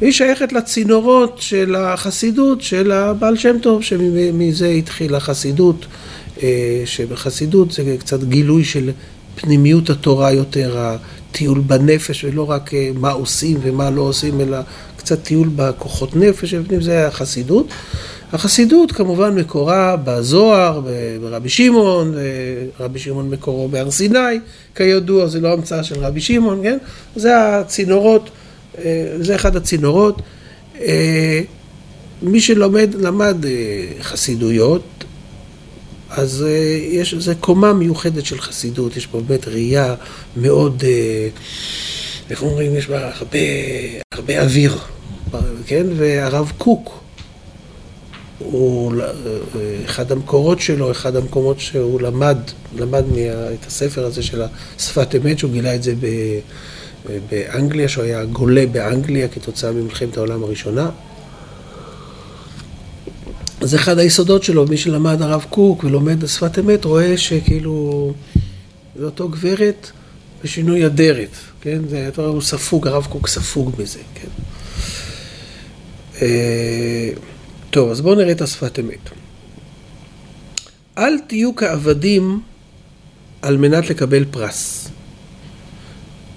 והיא 0.00 0.12
שייכת 0.12 0.52
לצינורות 0.52 1.36
של 1.40 1.74
החסידות 1.74 2.62
של 2.62 2.92
הבעל 2.92 3.36
שם 3.36 3.56
טוב, 3.62 3.82
שמזה 3.82 4.68
התחילה 4.68 5.16
החסידות. 5.16 5.86
אה, 6.42 6.82
שבחסידות 6.84 7.72
זה 7.72 7.96
קצת 7.98 8.24
גילוי 8.24 8.64
של 8.64 8.90
פנימיות 9.34 9.90
התורה 9.90 10.32
יותר, 10.32 10.76
הטיול 10.78 11.60
בנפש, 11.60 12.24
ולא 12.24 12.50
רק 12.50 12.74
אה, 12.74 12.90
מה 12.94 13.10
עושים 13.10 13.58
ומה 13.62 13.90
לא 13.90 14.02
עושים, 14.02 14.40
אלא 14.40 14.58
קצת 14.96 15.22
טיול 15.22 15.48
בכוחות 15.56 16.16
נפש, 16.16 16.54
זה 16.80 17.06
החסידות. 17.06 17.66
החסידות 18.32 18.92
כמובן 18.92 19.34
מקורה 19.34 19.96
בזוהר, 20.04 20.80
ברבי 21.20 21.48
שמעון, 21.48 22.14
רבי 22.80 22.98
שמעון 22.98 23.30
מקורו 23.30 23.68
בהר 23.68 23.90
סיני, 23.90 24.38
כידוע, 24.74 25.26
זה 25.26 25.40
לא 25.40 25.52
המצאה 25.52 25.84
של 25.84 26.04
רבי 26.04 26.20
שמעון, 26.20 26.62
כן? 26.62 26.78
זה 27.16 27.58
הצינורות, 27.58 28.30
אה, 28.78 29.16
זה 29.20 29.34
אחד 29.34 29.56
הצינורות. 29.56 30.22
מי 32.22 32.40
שלומד, 32.40 32.94
למד 32.94 33.36
חסידויות, 34.00 34.82
אז 36.10 36.44
אה, 36.48 36.78
יש 36.90 37.14
איזו 37.14 37.32
קומה 37.40 37.72
מיוחדת 37.72 38.26
של 38.26 38.40
חסידות, 38.40 38.96
יש 38.96 39.06
פה 39.06 39.20
באמת 39.20 39.48
ראייה 39.48 39.94
מאוד, 40.36 40.84
אה, 40.86 41.28
איך 42.30 42.42
אומרים, 42.42 42.76
יש 42.76 42.86
בה 42.86 43.10
הרבה, 43.14 43.38
הרבה 44.12 44.42
אוויר, 44.42 44.78
כן? 45.66 45.86
והרב 45.96 46.52
קוק, 46.58 47.00
הוא, 48.44 48.92
אה, 49.02 49.06
אחד 49.84 50.12
המקורות 50.12 50.60
שלו, 50.60 50.90
אחד 50.90 51.16
המקומות 51.16 51.60
שהוא 51.60 52.00
למד, 52.00 52.38
למד 52.76 53.04
מה, 53.08 53.52
את 53.60 53.66
הספר 53.66 54.04
הזה 54.04 54.22
של 54.22 54.42
השפת 54.78 55.14
אמת, 55.14 55.38
שהוא 55.38 55.52
גילה 55.52 55.74
את 55.74 55.82
זה 55.82 55.94
ב, 56.00 56.06
באנגליה, 57.30 57.88
שהוא 57.88 58.04
היה 58.04 58.24
גולה 58.24 58.66
באנגליה 58.72 59.28
כתוצאה 59.28 59.72
ממלחמת 59.72 60.16
העולם 60.16 60.42
הראשונה. 60.42 60.90
זה 63.60 63.76
אחד 63.76 63.98
היסודות 63.98 64.42
שלו, 64.42 64.66
מי 64.66 64.76
שלמד 64.76 65.22
הרב 65.22 65.46
קוק 65.50 65.84
ולומד 65.84 66.20
בשפת 66.20 66.58
אמת, 66.58 66.84
רואה 66.84 67.18
שכאילו 67.18 68.12
זה 68.96 69.04
אותו 69.04 69.28
גברת 69.28 69.90
בשינוי 70.44 70.86
אדרת, 70.86 71.36
כן? 71.60 71.78
זה, 71.88 72.08
אתה 72.08 72.22
הוא 72.22 72.42
ספוג, 72.42 72.88
הרב 72.88 73.06
קוק 73.10 73.28
ספוג 73.28 73.72
מזה, 73.78 73.98
כן? 74.14 74.28
טוב, 77.70 77.90
אז 77.90 78.00
בואו 78.00 78.14
נראה 78.14 78.32
את 78.32 78.40
השפת 78.40 78.78
אמת. 78.78 79.10
אל 80.98 81.18
תהיו 81.18 81.56
כעבדים 81.56 82.40
על 83.42 83.56
מנת 83.56 83.90
לקבל 83.90 84.24
פרס. 84.30 84.88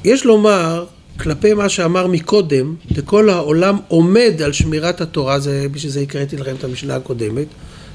יש 0.04 0.26
לומר 0.26 0.86
כלפי 1.20 1.54
מה 1.54 1.70
שאמר 1.70 2.08
מקודם, 2.08 2.76
וכל 2.92 3.30
העולם 3.30 3.78
עומד 3.88 4.42
על 4.46 4.52
שמירת 4.52 5.02
התורה, 5.02 5.40
זה, 5.40 5.68
בשביל 5.72 5.92
זה 5.92 6.00
הקראתי 6.02 6.38
לכם 6.38 6.56
את 6.56 6.64
המשנה 6.64 6.96
הקודמת, 6.96 7.48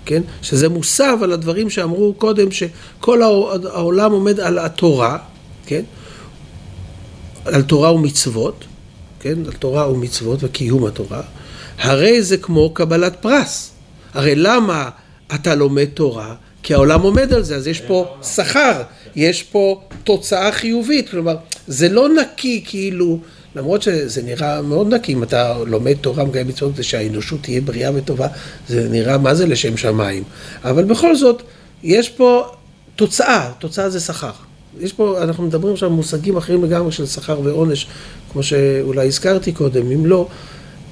כן? 0.04 0.22
שזה 0.42 0.68
מוסב 0.68 1.18
על 1.22 1.32
הדברים 1.32 1.70
שאמרו 1.70 2.14
קודם, 2.14 2.50
שכל 2.50 3.22
העולם 3.22 4.12
עומד 4.12 4.40
על 4.40 4.58
התורה, 4.58 5.18
כן? 5.66 5.82
על 7.44 7.62
תורה 7.62 7.92
ומצוות, 7.92 8.64
כן? 9.20 9.38
על 9.46 9.52
תורה 9.52 9.90
ומצוות 9.90 10.38
וקיום 10.42 10.86
התורה, 10.86 11.22
הרי 11.78 12.22
זה 12.22 12.36
כמו 12.36 12.70
קבלת 12.74 13.16
פרס. 13.20 13.70
הרי 14.14 14.34
למה 14.34 14.90
אתה 15.34 15.54
לומד 15.54 15.84
תורה? 15.84 16.34
כי 16.62 16.74
העולם 16.74 17.02
עומד 17.02 17.32
על 17.32 17.42
זה, 17.42 17.56
אז 17.56 17.66
יש 17.66 17.80
פה 17.80 18.16
שכר, 18.22 18.82
יש 19.16 19.42
פה 19.42 19.80
תוצאה 20.04 20.52
חיובית, 20.52 21.08
כלומר, 21.08 21.36
זה 21.66 21.88
לא 21.88 22.08
נקי 22.08 22.64
כאילו, 22.66 23.18
למרות 23.54 23.82
שזה 23.82 24.22
נראה 24.22 24.62
מאוד 24.62 24.94
נקי, 24.94 25.12
אם 25.12 25.22
אתה 25.22 25.58
לומד 25.66 25.96
תורה 26.00 26.24
מקיים 26.24 26.48
מצוות, 26.48 26.76
זה 26.76 26.82
שהאנושות 26.82 27.42
תהיה 27.42 27.60
בריאה 27.60 27.90
וטובה, 27.94 28.26
זה 28.68 28.88
נראה 28.90 29.18
מה 29.18 29.34
זה 29.34 29.46
לשם 29.46 29.76
שמיים, 29.76 30.22
אבל 30.64 30.84
בכל 30.84 31.16
זאת, 31.16 31.42
יש 31.82 32.08
פה 32.08 32.46
תוצאה, 32.96 33.52
תוצאה 33.58 33.90
זה 33.90 34.00
שכר. 34.00 34.30
יש 34.80 34.92
פה, 34.92 35.22
אנחנו 35.22 35.44
מדברים 35.44 35.72
עכשיו 35.72 35.90
מושגים 35.90 36.36
אחרים 36.36 36.64
לגמרי 36.64 36.92
של 36.92 37.06
שכר 37.06 37.40
ועונש, 37.40 37.86
כמו 38.32 38.42
שאולי 38.42 39.06
הזכרתי 39.06 39.52
קודם, 39.52 39.90
אם 39.90 40.06
לא, 40.06 40.28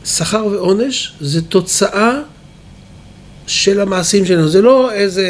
שכר 0.07 0.47
ועונש 0.47 1.13
זה 1.21 1.43
תוצאה 1.43 2.21
של 3.47 3.81
המעשים 3.81 4.25
שלנו. 4.25 4.49
זה 4.49 4.63
לא 4.63 4.93
איזה 4.93 5.29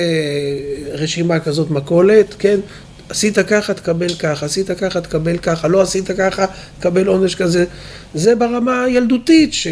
רשימה 0.92 1.40
כזאת 1.40 1.70
מכולת, 1.70 2.34
כן? 2.38 2.60
עשית 3.08 3.38
ככה, 3.38 3.74
תקבל 3.74 4.14
ככה, 4.14 4.46
עשית 4.46 4.70
ככה, 4.70 5.00
תקבל 5.00 5.38
ככה, 5.38 5.68
לא 5.68 5.80
עשית 5.80 6.10
ככה, 6.10 6.46
תקבל 6.78 7.06
עונש 7.06 7.34
כזה. 7.34 7.64
זה 8.14 8.34
ברמה 8.34 8.82
הילדותית, 8.82 9.54
ש... 9.54 9.66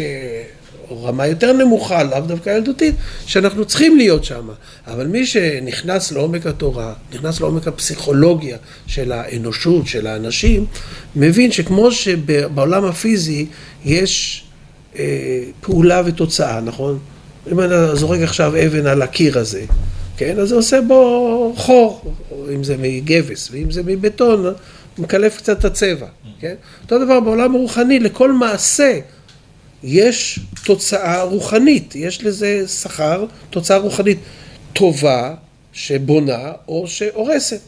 או 0.89 1.03
רמה 1.03 1.27
יותר 1.27 1.53
נמוכה, 1.53 2.03
לאו 2.03 2.19
דווקא 2.19 2.49
ילדותית, 2.49 2.95
שאנחנו 3.25 3.65
צריכים 3.65 3.97
להיות 3.97 4.23
שם. 4.23 4.49
אבל 4.87 5.07
מי 5.07 5.25
שנכנס 5.25 6.11
לעומק 6.11 6.45
התורה, 6.45 6.93
נכנס 7.13 7.41
לעומק 7.41 7.67
הפסיכולוגיה 7.67 8.57
של 8.87 9.11
האנושות, 9.11 9.87
של 9.87 10.07
האנשים, 10.07 10.65
מבין 11.15 11.51
שכמו 11.51 11.91
שבעולם 11.91 12.85
הפיזי 12.85 13.45
יש 13.85 14.44
פעולה 15.61 16.01
ותוצאה, 16.05 16.61
נכון? 16.61 16.99
אם 17.51 17.59
אני 17.59 17.75
זורק 17.93 18.19
עכשיו 18.21 18.53
אבן 18.65 18.85
על 18.85 19.01
הקיר 19.01 19.39
הזה, 19.39 19.65
כן, 20.17 20.39
אז 20.39 20.49
זה 20.49 20.55
עושה 20.55 20.81
בו 20.81 21.53
חור, 21.57 22.13
אם 22.55 22.63
זה 22.63 22.75
מגבס, 22.79 23.49
ואם 23.51 23.71
זה 23.71 23.81
מבטון, 23.85 24.53
מקלף 24.97 25.37
קצת 25.37 25.59
את 25.59 25.65
הצבע, 25.65 26.07
כן? 26.39 26.55
אותו 26.83 27.05
דבר 27.05 27.19
בעולם 27.19 27.55
הרוחני, 27.55 27.99
לכל 27.99 28.31
מעשה 28.31 28.99
יש 29.83 30.39
תוצאה 30.65 31.23
רוחנית, 31.23 31.95
יש 31.95 32.23
לזה 32.23 32.67
שכר, 32.67 33.25
תוצאה 33.49 33.77
רוחנית 33.77 34.17
טובה, 34.73 35.33
שבונה 35.73 36.51
או 36.67 36.87
שהורסת, 36.87 37.61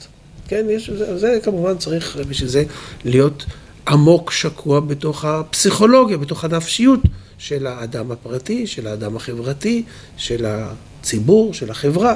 כן? 0.48 0.66
יש, 0.70 0.90
זה, 0.90 1.18
זה 1.18 1.40
כמובן 1.44 1.78
צריך 1.78 2.18
בשביל 2.30 2.50
זה 2.50 2.64
להיות 3.06 3.46
עמוק 3.88 4.32
שקוע 4.32 4.80
בתוך 4.80 5.26
הפסיכולוגיה, 5.26 6.18
בתוך 6.18 6.44
הנפשיות. 6.44 7.00
של 7.38 7.68
האדם 7.68 8.12
הפרטי, 8.12 8.68
של 8.68 8.88
האדם 8.88 9.16
החברתי, 9.16 9.84
של 10.18 10.46
הציבור, 10.46 11.54
של 11.54 11.72
החברה, 11.72 12.16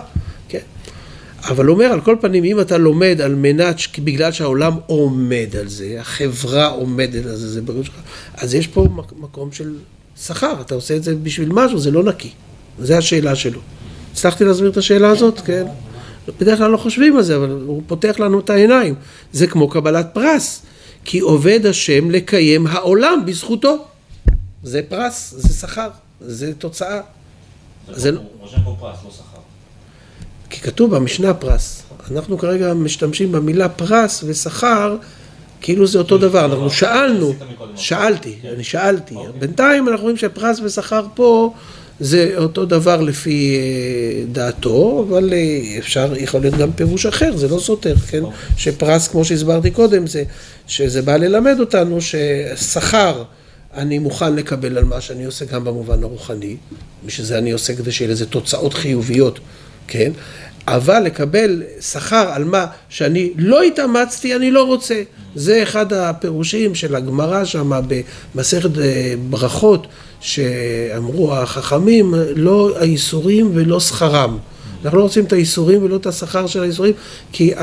כן? 0.50 0.60
אבל 1.44 1.70
אומר, 1.70 1.86
על 1.86 2.02
כל 2.02 2.16
פנים, 2.22 2.44
אם 2.44 2.60
אתה 2.60 2.78
לומד 2.78 3.22
על 3.22 3.36
מנת, 3.36 3.78
בגלל 4.04 4.32
שהעולם 4.32 4.74
עומד 4.86 5.56
על 5.60 5.68
זה, 5.68 5.98
החברה 6.00 6.68
עומדת 6.68 7.26
על 7.26 7.36
זה, 7.36 7.50
זה 7.50 7.62
ברור 7.62 7.84
שלך, 7.84 7.96
אז 8.34 8.56
יש 8.56 8.68
פה 8.68 8.88
מקום 9.20 9.52
של 9.52 9.76
שכר, 10.22 10.62
אתה 10.62 10.76
עושה 10.76 10.96
את 10.96 11.04
זה 11.04 11.16
בשביל 11.16 11.50
משהו, 11.52 11.80
זה 11.80 11.92
לא 11.92 12.04
נקי. 12.04 12.30
זו 12.80 12.94
השאלה 12.94 13.36
שלו. 13.36 13.60
הצלחתי 14.12 14.46
להסביר 14.46 14.70
את 14.70 14.78
השאלה 14.78 15.10
הזאת? 15.10 15.40
כן. 15.40 15.66
בדרך 16.40 16.58
כלל 16.58 16.72
לא 16.72 16.78
חושבים 16.78 17.18
על 17.18 17.24
זה, 17.24 17.36
אבל 17.36 17.50
הוא 17.66 17.82
פותח 17.88 18.16
לנו 18.20 18.40
את 18.40 18.50
העיניים. 18.50 18.96
זה 19.34 19.48
כמו 19.48 19.70
קבלת 19.70 20.08
פרס, 20.14 20.62
כי 21.06 21.20
עובד 21.20 21.66
השם 21.66 22.12
לקיים 22.12 22.68
העולם 22.68 23.26
בזכותו. 23.26 23.86
זה 24.64 24.82
פרס, 24.90 25.34
זה 25.38 25.54
שכר, 25.54 25.90
זה 26.22 26.54
תוצאה. 26.54 27.02
זה 27.90 28.12
רושם 28.40 28.58
פה 28.64 28.76
פרס, 28.80 28.98
לא 29.06 29.12
שכר. 29.12 29.42
כי 30.50 30.60
כתוב 30.60 30.96
במשנה 30.96 31.34
פרס. 31.34 31.84
אנחנו 32.12 32.38
כרגע 32.38 32.74
משתמשים 32.74 33.32
במילה 33.32 33.70
פרס 33.70 34.24
ושכר, 34.28 34.98
כאילו 35.62 35.88
זה 35.88 35.98
אותו 35.98 36.18
דבר. 36.18 36.46
אנחנו 36.46 36.70
שאלנו, 36.70 37.34
שאלתי, 37.76 38.38
כן. 38.42 38.50
אני 38.56 38.64
שאלתי. 38.64 39.16
אוקיי. 39.16 39.40
בינתיים 39.40 39.90
אנחנו 39.90 40.04
רואים 40.04 40.18
שפרס 40.18 40.60
ושכר 40.60 41.06
פה 41.16 41.54
זה 42.04 42.34
אותו 42.38 42.66
דבר 42.66 43.02
לפי 43.02 43.56
אה, 43.56 44.24
דעתו, 44.32 45.06
אבל 45.10 45.34
אה, 45.34 45.78
אפשר, 45.78 46.14
יכול 46.18 46.42
להיות 46.42 46.56
גם 46.56 46.72
פירוש 46.72 47.06
אחר, 47.06 47.38
זה 47.38 47.48
לא 47.48 47.60
סותר, 47.60 47.96
כן? 47.96 48.24
שפרס, 48.58 49.08
כמו 49.08 49.26
שהסברתי 49.26 49.72
קודם, 49.72 50.08
זה 50.08 50.24
שזה 50.68 51.02
בא 51.02 51.18
ללמד 51.18 51.60
אותנו 51.60 51.98
ששכר 52.02 53.24
אני 53.74 54.00
מוכן 54.00 54.36
לקבל 54.36 54.78
על 54.78 54.84
מה 54.84 55.02
שאני 55.02 55.26
עושה 55.26 55.46
גם 55.46 55.64
במובן 55.64 56.04
הרוחני, 56.04 56.56
בשביל 57.06 57.28
זה 57.28 57.38
אני 57.38 57.52
עושה 57.52 57.76
כדי 57.76 57.92
שיהיה 57.92 58.12
לזה 58.12 58.26
תוצאות 58.26 58.74
חיוביות, 58.74 59.40
כן? 59.88 60.12
אבל 60.68 61.00
לקבל 61.00 61.64
שכר 61.82 62.30
על 62.34 62.44
מה 62.44 62.66
שאני 62.90 63.32
לא 63.38 63.64
התאמצתי, 63.64 64.36
אני 64.36 64.52
לא 64.52 64.64
רוצה. 64.64 65.02
זה 65.36 65.64
אחד 65.64 65.94
הפירושים 65.94 66.76
של 66.76 66.96
הגמרא 66.96 67.46
שם 67.46 67.72
במסכת 68.36 68.78
אה, 68.78 69.14
ברכות, 69.30 69.88
שאמרו 70.22 71.34
החכמים, 71.34 72.14
לא 72.36 72.72
האיסורים 72.80 73.52
ולא 73.54 73.80
שכרם. 73.80 74.38
אנחנו 74.86 74.98
לא 74.98 75.04
רוצים 75.04 75.26
את 75.26 75.34
האיסורים 75.34 75.84
ולא 75.84 75.96
את 75.96 76.06
השכר 76.06 76.48
של 76.48 76.62
האיסורים, 76.62 76.94
כי 77.32 77.54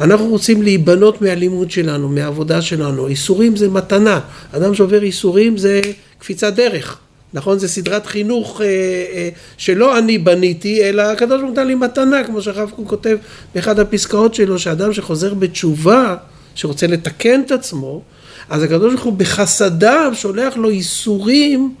אנחנו 0.00 0.26
רוצים 0.26 0.62
להיבנות 0.62 1.22
מהלימוד 1.22 1.70
שלנו, 1.70 2.08
מהעבודה 2.08 2.62
שלנו. 2.62 3.06
איסורים 3.06 3.56
זה 3.56 3.68
מתנה. 3.68 4.20
אדם 4.52 4.74
שעובר 4.74 5.02
איסורים 5.02 5.56
זה 5.56 5.80
קפיצת 6.18 6.52
דרך. 6.52 6.98
נכון? 7.34 7.58
זה 7.58 7.68
סדרת 7.68 8.06
חינוך 8.06 8.60
אה, 8.60 8.66
אה, 8.66 9.28
שלא 9.56 9.98
אני 9.98 10.18
בניתי, 10.18 10.88
אלא 10.88 11.02
הקדוש 11.02 11.40
ברוך 11.40 11.42
הוא 11.42 11.50
נתן 11.50 11.66
לי 11.66 11.74
מתנה, 11.74 12.24
כמו 12.24 12.42
שהרב 12.42 12.70
קוק 12.70 12.88
כותב 12.88 13.16
באחד 13.54 13.78
הפסקאות 13.78 14.34
שלו, 14.34 14.58
שאדם 14.58 14.92
שחוזר 14.92 15.34
בתשובה, 15.34 16.16
שרוצה 16.54 16.86
לתקן 16.86 17.40
את 17.46 17.52
עצמו, 17.52 18.02
אז 18.48 18.62
הקדוש 18.62 18.94
ברוך 18.94 19.04
הוא 19.04 19.12
בחסדיו 19.12 20.12
שולח 20.14 20.56
לו 20.56 20.68
איסורים 20.68 21.74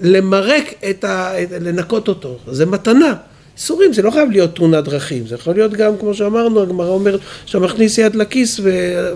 למרק 0.00 0.74
את 0.90 1.04
ה... 1.04 1.32
לנקות 1.60 2.08
אותו. 2.08 2.38
זה 2.46 2.66
מתנה. 2.66 3.14
איסורים 3.56 3.92
זה 3.92 4.02
לא 4.02 4.10
חייב 4.10 4.30
להיות 4.30 4.54
תאונת 4.54 4.84
דרכים, 4.84 5.26
זה 5.26 5.34
יכול 5.34 5.54
להיות 5.54 5.72
גם, 5.72 5.92
כמו 6.00 6.14
שאמרנו, 6.14 6.62
הגמרא 6.62 6.88
אומרת 6.88 7.20
שאתה 7.46 7.58
מכניס 7.58 7.98
יד 7.98 8.14
לכיס 8.14 8.60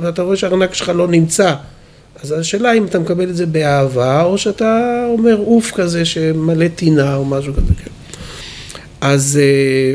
ואתה 0.03 0.23
רואה 0.23 0.37
שהארנק 0.37 0.75
שלך 0.75 0.89
לא 0.89 1.09
נמצא. 1.09 1.55
אז 2.23 2.33
השאלה 2.33 2.73
אם 2.73 2.85
אתה 2.85 2.99
מקבל 2.99 3.31
את 3.31 3.37
זה 3.37 3.47
באהבה, 3.47 4.23
או 4.23 4.39
שאתה 4.39 5.05
אומר 5.09 5.37
אוף 5.37 5.71
כזה 5.71 6.05
שמלא 6.05 6.69
טינה 6.69 7.17
או 7.17 7.25
משהו 7.25 7.53
כזה, 7.55 7.75
כן. 7.85 7.91
אז, 9.01 9.39
אה, 9.43 9.95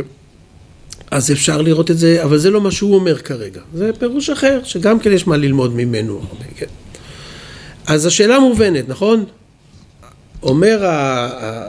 אז 1.12 1.32
אפשר 1.32 1.62
לראות 1.62 1.91
את 1.91 1.98
זה, 1.98 2.24
אבל 2.24 2.38
זה 2.38 2.51
לא 2.51 2.62
מה 2.62 2.72
שהוא 2.72 2.96
אומר 2.96 3.17
כרגע. 3.17 3.62
זה 3.74 3.91
פירוש 4.00 4.29
אחר, 4.29 4.60
שגם 4.63 5.00
כן 5.00 5.12
יש 5.12 5.27
מה 5.27 5.38
ללמוד 5.38 5.75
ממנו 5.75 6.13
הרבה, 6.13 6.46
כן. 6.56 6.65
אז 7.88 8.06
השאלה 8.06 8.39
מובנת, 8.39 8.89
נכון? 8.89 9.25
אומר, 10.44 10.86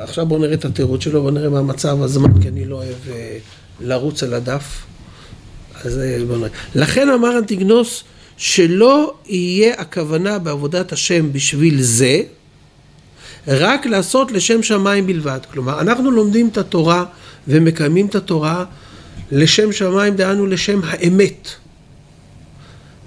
עכשיו 0.03 0.27
בואו 0.27 0.41
נראה 0.41 0.55
את 0.55 0.65
התירוץ 0.65 1.05
שלו, 1.05 1.23
בואו 1.23 1.35
נראה 1.35 1.49
מה 1.49 1.63
מצב 1.63 2.03
הזמן, 2.03 2.43
כי 2.43 2.49
אני 2.49 2.65
לא 2.65 2.77
אוהב 2.77 3.09
אה, 3.11 3.39
לרוץ 3.81 4.23
על 4.23 4.35
הדף. 4.35 4.87
אז 5.85 5.99
אה, 5.99 6.19
בואו 6.27 6.39
נראה. 6.39 6.51
לכן 6.75 7.11
אמר 7.11 7.39
אנטיגנוס, 7.39 8.05
שלא 8.37 9.15
יהיה 9.27 9.75
הכוונה 9.79 10.39
בעבודת 10.39 10.93
השם 10.93 11.33
בשביל 11.33 11.83
זה, 11.83 12.23
רק 13.49 13.87
לעשות 13.87 14.33
לשם 14.33 14.63
שמיים 14.63 15.07
בלבד. 15.07 15.39
כלומר, 15.53 15.81
אנחנו 15.81 16.11
לומדים 16.11 16.49
את 16.49 16.59
התורה 16.59 17.05
ומקיימים 17.49 18.07
את 18.07 18.15
התורה 18.15 18.65
לשם 19.33 19.73
שמיים, 19.73 20.17
דהיינו 20.17 20.47
לשם 20.47 20.81
האמת. 20.85 21.49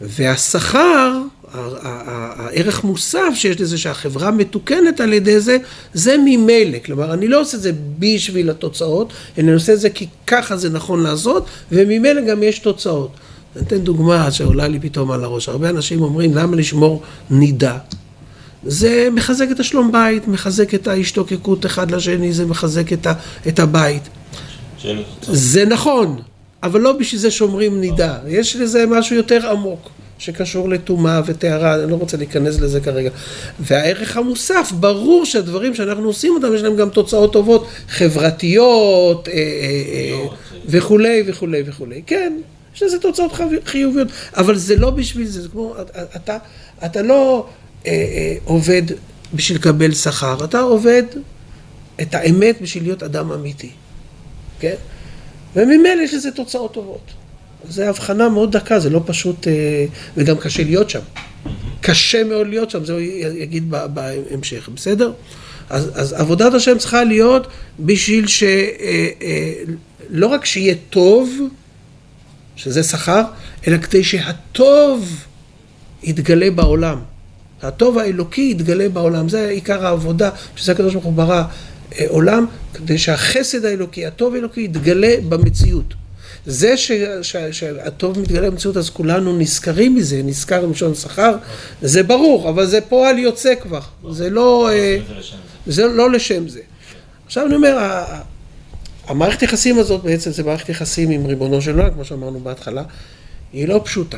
והשכר, 0.01 1.20
הערך 1.53 2.83
מוסף 2.83 3.29
שיש 3.33 3.61
לזה 3.61 3.77
שהחברה 3.77 4.31
מתוקנת 4.31 4.99
על 4.99 5.13
ידי 5.13 5.39
זה, 5.39 5.57
זה 5.93 6.15
ממילא. 6.25 6.77
כלומר, 6.85 7.13
אני 7.13 7.27
לא 7.27 7.41
עושה 7.41 7.57
את 7.57 7.61
זה 7.61 7.71
בשביל 7.99 8.49
התוצאות, 8.49 9.13
אני 9.37 9.51
עושה 9.51 9.73
את 9.73 9.79
זה 9.79 9.89
כי 9.89 10.07
ככה 10.27 10.57
זה 10.57 10.69
נכון 10.69 11.03
לעשות, 11.03 11.45
וממילא 11.71 12.21
גם 12.21 12.43
יש 12.43 12.59
תוצאות. 12.59 13.11
אני 13.55 13.65
אתן 13.65 13.77
דוגמה 13.77 14.31
שעולה 14.31 14.67
לי 14.67 14.79
פתאום 14.79 15.11
על 15.11 15.23
הראש. 15.23 15.49
הרבה 15.49 15.69
אנשים 15.69 16.01
אומרים, 16.01 16.33
למה 16.35 16.55
לשמור 16.55 17.01
נידה? 17.29 17.77
זה 18.65 19.07
מחזק 19.11 19.47
את 19.51 19.59
השלום 19.59 19.91
בית, 19.91 20.27
מחזק 20.27 20.75
את 20.75 20.87
ההשתוקקות 20.87 21.65
אחד 21.65 21.91
לשני, 21.91 22.33
זה 22.33 22.45
מחזק 22.45 22.93
את, 22.93 23.07
ה, 23.07 23.13
את 23.47 23.59
הבית. 23.59 24.09
זה 25.21 25.65
נכון, 25.65 26.19
אבל 26.63 26.81
לא 26.81 26.91
בשביל 26.93 27.21
זה 27.21 27.31
שומרים 27.31 27.81
נידה. 27.81 28.17
יש 28.27 28.55
לזה 28.55 28.85
משהו 28.87 29.15
יותר 29.15 29.49
עמוק. 29.51 29.89
שקשור 30.21 30.69
לטומאה 30.69 31.21
וטהרה, 31.25 31.75
אני 31.75 31.91
לא 31.91 31.95
רוצה 31.95 32.17
להיכנס 32.17 32.59
לזה 32.59 32.81
כרגע. 32.81 33.09
והערך 33.59 34.17
המוסף, 34.17 34.71
ברור 34.79 35.25
שהדברים 35.25 35.75
שאנחנו 35.75 36.07
עושים 36.07 36.33
אותם, 36.33 36.55
יש 36.55 36.61
להם 36.61 36.75
גם 36.75 36.89
תוצאות 36.89 37.33
טובות, 37.33 37.67
חברתיות 37.89 39.27
אה, 39.27 39.33
אה, 39.33 39.39
אה, 39.39 40.27
וכולי 40.65 41.23
וכולי 41.25 41.63
וכולי. 41.65 42.01
כן, 42.05 42.37
יש 42.75 42.83
לזה 42.83 42.99
תוצאות 42.99 43.31
חיוביות, 43.65 44.07
אבל 44.37 44.57
זה 44.57 44.75
לא 44.75 44.89
בשביל 44.89 45.27
זה, 45.27 45.41
זה 45.41 45.49
כמו, 45.49 45.75
אתה, 46.15 46.37
אתה 46.85 47.01
לא 47.01 47.47
אה, 47.85 47.91
אה, 47.91 48.35
עובד 48.45 48.83
בשביל 49.33 49.57
לקבל 49.57 49.93
שכר, 49.93 50.45
אתה 50.45 50.59
עובד 50.59 51.03
את 52.01 52.15
האמת 52.15 52.61
בשביל 52.61 52.83
להיות 52.83 53.03
אדם 53.03 53.31
אמיתי, 53.31 53.71
כן? 54.59 54.75
וממילא 55.55 56.01
יש 56.01 56.13
לזה 56.13 56.31
תוצאות 56.31 56.73
טובות. 56.73 57.20
זו 57.69 57.83
הבחנה 57.83 58.29
מאוד 58.29 58.51
דקה, 58.57 58.79
זה 58.79 58.89
לא 58.89 59.01
פשוט, 59.05 59.47
אה, 59.47 59.85
וגם 60.17 60.37
קשה 60.37 60.63
להיות 60.63 60.89
שם. 60.89 60.99
קשה 61.81 62.23
מאוד 62.23 62.47
להיות 62.47 62.69
שם, 62.69 62.85
זה 62.85 62.93
הוא 62.93 63.01
יגיד 63.35 63.71
בהמשך, 63.93 64.69
בסדר? 64.73 65.11
אז, 65.69 65.91
אז 65.95 66.13
עבודת 66.13 66.53
השם 66.53 66.77
צריכה 66.77 67.03
להיות 67.03 67.47
בשביל 67.79 68.27
שלא 68.27 68.47
אה, 68.81 70.27
אה, 70.27 70.33
רק 70.35 70.45
שיהיה 70.45 70.75
טוב, 70.89 71.39
שזה 72.55 72.83
שכר, 72.83 73.23
אלא 73.67 73.77
כדי 73.77 74.03
שהטוב 74.03 75.25
יתגלה 76.03 76.51
בעולם. 76.51 76.99
הטוב 77.61 77.97
האלוקי 77.97 78.51
יתגלה 78.51 78.89
בעולם, 78.89 79.29
זה 79.29 79.47
עיקר 79.47 79.85
העבודה, 79.85 80.29
שזה 80.55 80.71
הקדוש 80.71 80.93
ברוך 80.93 81.05
הוא 81.05 81.13
ברא 81.13 81.43
עולם, 82.07 82.45
כדי 82.73 82.97
שהחסד 82.97 83.65
האלוקי, 83.65 84.05
הטוב 84.05 84.35
האלוקי 84.35 84.61
יתגלה 84.61 85.15
במציאות. 85.29 85.93
זה 86.45 86.77
ש, 86.77 86.91
ש, 87.21 87.35
שהטוב 87.51 88.19
מתגלה 88.19 88.51
במציאות, 88.51 88.77
אז 88.77 88.89
כולנו 88.89 89.37
נזכרים 89.37 89.95
מזה, 89.95 90.21
נזכר 90.23 90.67
מלשון 90.67 90.95
שכר, 90.95 91.35
זה 91.81 92.03
ברור, 92.03 92.49
אבל 92.49 92.65
זה 92.65 92.81
פועל 92.81 93.19
יוצא 93.19 93.53
כבר, 93.61 93.81
זה 94.11 94.29
לא, 94.29 94.69
אה, 94.71 94.97
זה 95.67 95.87
לא 95.87 96.11
לשם 96.11 96.47
זה. 96.47 96.59
עכשיו 97.25 97.45
אני 97.45 97.55
אומר, 97.55 97.77
המערכת 99.07 99.41
יחסים 99.41 99.79
הזאת 99.79 100.03
בעצם 100.03 100.31
זה 100.31 100.43
מערכת 100.43 100.69
יחסים 100.69 101.09
עם 101.09 101.25
ריבונו 101.25 101.61
של 101.61 101.79
עולם, 101.79 101.93
כמו 101.93 102.05
שאמרנו 102.05 102.39
בהתחלה, 102.39 102.83
היא 103.53 103.67
לא 103.67 103.81
פשוטה. 103.83 104.17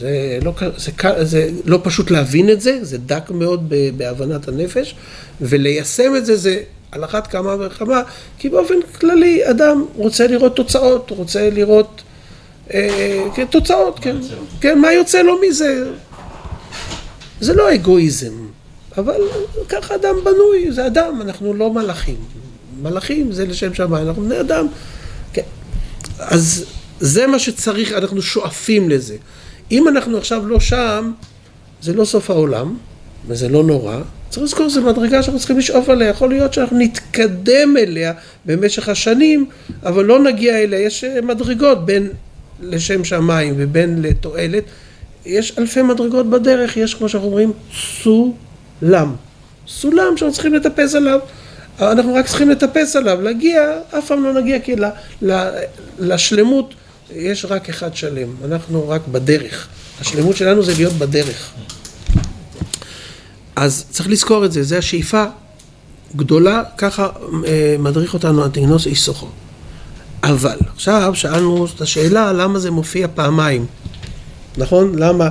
זה 0.00 0.38
לא, 0.42 0.54
זה, 0.76 0.92
זה 1.24 1.50
לא 1.64 1.80
פשוט 1.82 2.10
להבין 2.10 2.50
את 2.50 2.60
זה, 2.60 2.78
זה 2.82 2.98
דק 2.98 3.30
מאוד 3.30 3.72
בהבנת 3.96 4.48
הנפש, 4.48 4.94
וליישם 5.40 6.16
את 6.16 6.26
זה 6.26 6.36
זה 6.36 6.62
על 6.94 7.04
אחת 7.04 7.26
כמה 7.26 7.56
וכמה, 7.60 8.02
כי 8.38 8.48
באופן 8.48 8.74
כללי 9.00 9.50
אדם 9.50 9.84
רוצה 9.94 10.26
לראות 10.26 10.56
תוצאות, 10.56 11.10
רוצה 11.10 11.50
לראות 11.50 12.02
אה, 12.74 13.24
כן, 13.34 13.44
תוצאות, 13.44 13.98
כן, 13.98 14.16
כן, 14.60 14.78
מה 14.78 14.92
יוצא 14.92 15.22
לו 15.22 15.40
מזה? 15.48 15.90
זה 17.40 17.54
לא 17.54 17.74
אגואיזם, 17.74 18.32
אבל 18.96 19.20
ככה 19.68 19.94
אדם 19.94 20.14
בנוי, 20.24 20.72
זה 20.72 20.86
אדם, 20.86 21.22
אנחנו 21.22 21.54
לא 21.54 21.72
מלאכים. 21.72 22.16
מלאכים 22.82 23.32
זה 23.32 23.46
לשם 23.46 23.74
שמיים, 23.74 24.08
אנחנו 24.08 24.22
בני 24.22 24.40
אדם. 24.40 24.66
כן. 25.32 25.42
אז 26.18 26.64
זה 27.00 27.26
מה 27.26 27.38
שצריך, 27.38 27.92
אנחנו 27.92 28.22
שואפים 28.22 28.90
לזה. 28.90 29.16
אם 29.70 29.88
אנחנו 29.88 30.18
עכשיו 30.18 30.46
לא 30.46 30.60
שם, 30.60 31.12
זה 31.82 31.92
לא 31.92 32.04
סוף 32.04 32.30
העולם, 32.30 32.76
וזה 33.26 33.48
לא 33.48 33.64
נורא. 33.64 33.96
צריך 34.34 34.44
לזכור, 34.44 34.68
זו 34.68 34.82
מדרגה 34.82 35.22
שאנחנו 35.22 35.38
צריכים 35.38 35.58
לשאוף 35.58 35.88
עליה. 35.88 36.08
יכול 36.08 36.28
להיות 36.28 36.52
שאנחנו 36.52 36.78
נתקדם 36.78 37.76
אליה 37.76 38.12
במשך 38.46 38.88
השנים, 38.88 39.46
אבל 39.82 40.04
לא 40.04 40.18
נגיע 40.22 40.58
אליה. 40.62 40.78
יש 40.78 41.04
מדרגות 41.04 41.86
בין 41.86 42.08
לשם 42.60 43.04
שמיים 43.04 43.54
ובין 43.56 44.02
לתועלת. 44.02 44.64
יש 45.26 45.58
אלפי 45.58 45.82
מדרגות 45.82 46.30
בדרך, 46.30 46.76
יש 46.76 46.94
כמו 46.94 47.08
שאנחנו 47.08 47.28
אומרים 47.28 47.52
סולם. 48.02 49.14
סולם 49.68 50.16
שאנחנו 50.16 50.32
צריכים 50.32 50.54
לטפס 50.54 50.94
עליו. 50.94 51.20
אנחנו 51.80 52.14
רק 52.14 52.26
צריכים 52.26 52.50
לטפס 52.50 52.96
עליו, 52.96 53.22
להגיע, 53.22 53.72
אף 53.98 54.06
פעם 54.06 54.24
לא 54.24 54.32
נגיע, 54.32 54.58
כי 54.58 54.76
ל, 54.76 54.84
ל, 55.22 55.48
לשלמות 55.98 56.74
יש 57.12 57.44
רק 57.44 57.68
אחד 57.68 57.96
שלם, 57.96 58.28
אנחנו 58.44 58.88
רק 58.88 59.00
בדרך. 59.12 59.68
השלמות 60.00 60.36
שלנו 60.36 60.62
זה 60.62 60.72
להיות 60.76 60.92
בדרך. 60.92 61.52
אז 63.56 63.84
צריך 63.90 64.08
לזכור 64.08 64.44
את 64.44 64.52
זה, 64.52 64.62
זו 64.62 64.76
השאיפה 64.76 65.24
גדולה, 66.16 66.62
ככה 66.78 67.08
אה, 67.46 67.76
מדריך 67.78 68.14
אותנו 68.14 68.44
אנטיגנוס 68.44 68.86
איסוכו. 68.86 69.28
אבל 70.22 70.56
עכשיו 70.74 71.12
שאלנו 71.14 71.66
את 71.76 71.80
השאלה 71.80 72.32
למה 72.32 72.58
זה 72.58 72.70
מופיע 72.70 73.06
פעמיים, 73.14 73.66
נכון? 74.58 74.98
למה 74.98 75.28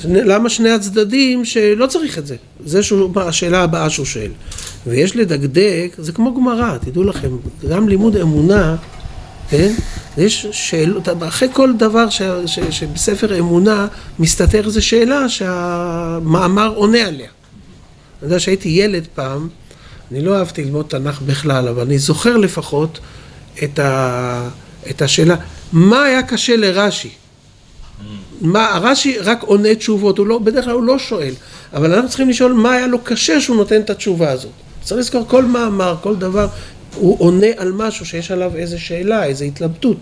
שני 0.00 0.22
למה 0.24 0.48
שני 0.48 0.70
הצדדים 0.70 1.44
שלא 1.44 1.86
צריך 1.86 2.18
את 2.18 2.26
זה? 2.26 2.36
זה 2.64 2.82
שהוא, 2.82 3.20
השאלה 3.20 3.62
הבאה 3.62 3.90
שהוא 3.90 4.06
שואל. 4.06 4.30
ויש 4.86 5.16
לדקדק, 5.16 5.94
זה 5.98 6.12
כמו 6.12 6.34
גמרא, 6.34 6.78
תדעו 6.78 7.04
לכם, 7.04 7.36
גם 7.70 7.88
לימוד 7.88 8.16
אמונה, 8.16 8.76
כן? 9.50 9.74
יש 10.18 10.46
שאלות, 10.52 11.08
אחרי 11.28 11.48
כל 11.52 11.72
דבר 11.78 12.10
ש, 12.10 12.22
ש, 12.46 12.58
שבספר 12.70 13.38
אמונה 13.38 13.86
מסתתר 14.18 14.66
איזו 14.66 14.86
שאלה 14.86 15.28
שהמאמר 15.28 16.72
עונה 16.74 17.06
עליה. 17.06 17.28
אני 18.22 18.28
יודע 18.28 18.40
שהייתי 18.40 18.68
ילד 18.68 19.06
פעם, 19.14 19.48
אני 20.10 20.20
לא 20.20 20.36
אהבתי 20.38 20.64
ללמוד 20.64 20.86
תנ"ך 20.88 21.20
בכלל, 21.22 21.68
אבל 21.68 21.82
אני 21.82 21.98
זוכר 21.98 22.36
לפחות 22.36 22.98
את, 23.64 23.78
ה, 23.78 24.48
את 24.90 25.02
השאלה, 25.02 25.36
מה 25.72 26.04
היה 26.04 26.22
קשה 26.22 26.56
לרש"י? 26.56 27.10
מה, 28.40 28.78
רש"י 28.82 29.18
רק 29.18 29.42
עונה 29.42 29.74
תשובות, 29.74 30.18
הוא 30.18 30.26
לא, 30.26 30.38
בדרך 30.38 30.64
כלל 30.64 30.74
הוא 30.74 30.82
לא 30.82 30.98
שואל, 30.98 31.34
אבל 31.74 31.94
אנחנו 31.94 32.08
צריכים 32.08 32.28
לשאול 32.28 32.52
מה 32.52 32.72
היה 32.72 32.86
לו 32.86 32.98
קשה 32.98 33.40
שהוא 33.40 33.56
נותן 33.56 33.80
את 33.80 33.90
התשובה 33.90 34.30
הזאת. 34.30 34.52
צריך 34.82 35.00
לזכור 35.00 35.24
כל 35.28 35.44
מאמר, 35.44 35.96
כל 36.02 36.16
דבר, 36.16 36.46
הוא 36.94 37.16
עונה 37.20 37.46
על 37.56 37.72
משהו 37.72 38.06
שיש 38.06 38.30
עליו 38.30 38.56
איזה 38.56 38.78
שאלה, 38.78 39.24
איזה 39.24 39.44
התלבטות, 39.44 39.98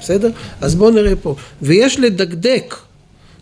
בסדר? 0.00 0.30
אז 0.60 0.74
בואו 0.74 0.90
נראה 0.90 1.16
פה. 1.22 1.36
ויש 1.62 2.00
לדקדק, 2.00 2.74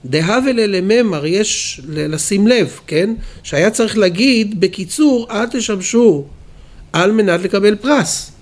דהווה 0.05 0.53
ללממר, 0.53 1.27
יש 1.27 1.81
לשים 1.89 2.47
לב, 2.47 2.81
כן? 2.87 3.15
שהיה 3.43 3.71
צריך 3.71 3.99
להגיד, 3.99 4.61
בקיצור, 4.61 5.27
אל 5.31 5.47
תשמשו 5.47 6.25
על 6.93 7.13
מנת 7.13 7.41
לקבל 7.41 7.77
פרס. 7.77 8.33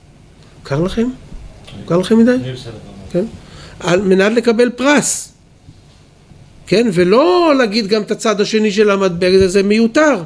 קר 0.62 0.81
לכם? 0.81 1.09
קר 1.87 1.96
לכם 1.96 2.18
מדי? 2.18 2.37
כן? 3.12 3.25
על 3.81 4.03
מנת 4.03 4.33
לקבל 4.33 4.70
פרס. 4.70 5.33
כן? 6.66 6.87
ולא 6.92 7.55
להגיד 7.59 7.87
גם 7.87 8.03
את 8.03 8.11
הצד 8.11 8.40
השני 8.40 8.73
של 8.73 8.90
המטבע, 8.90 9.46
זה 9.46 9.62
מיותר. 9.62 10.23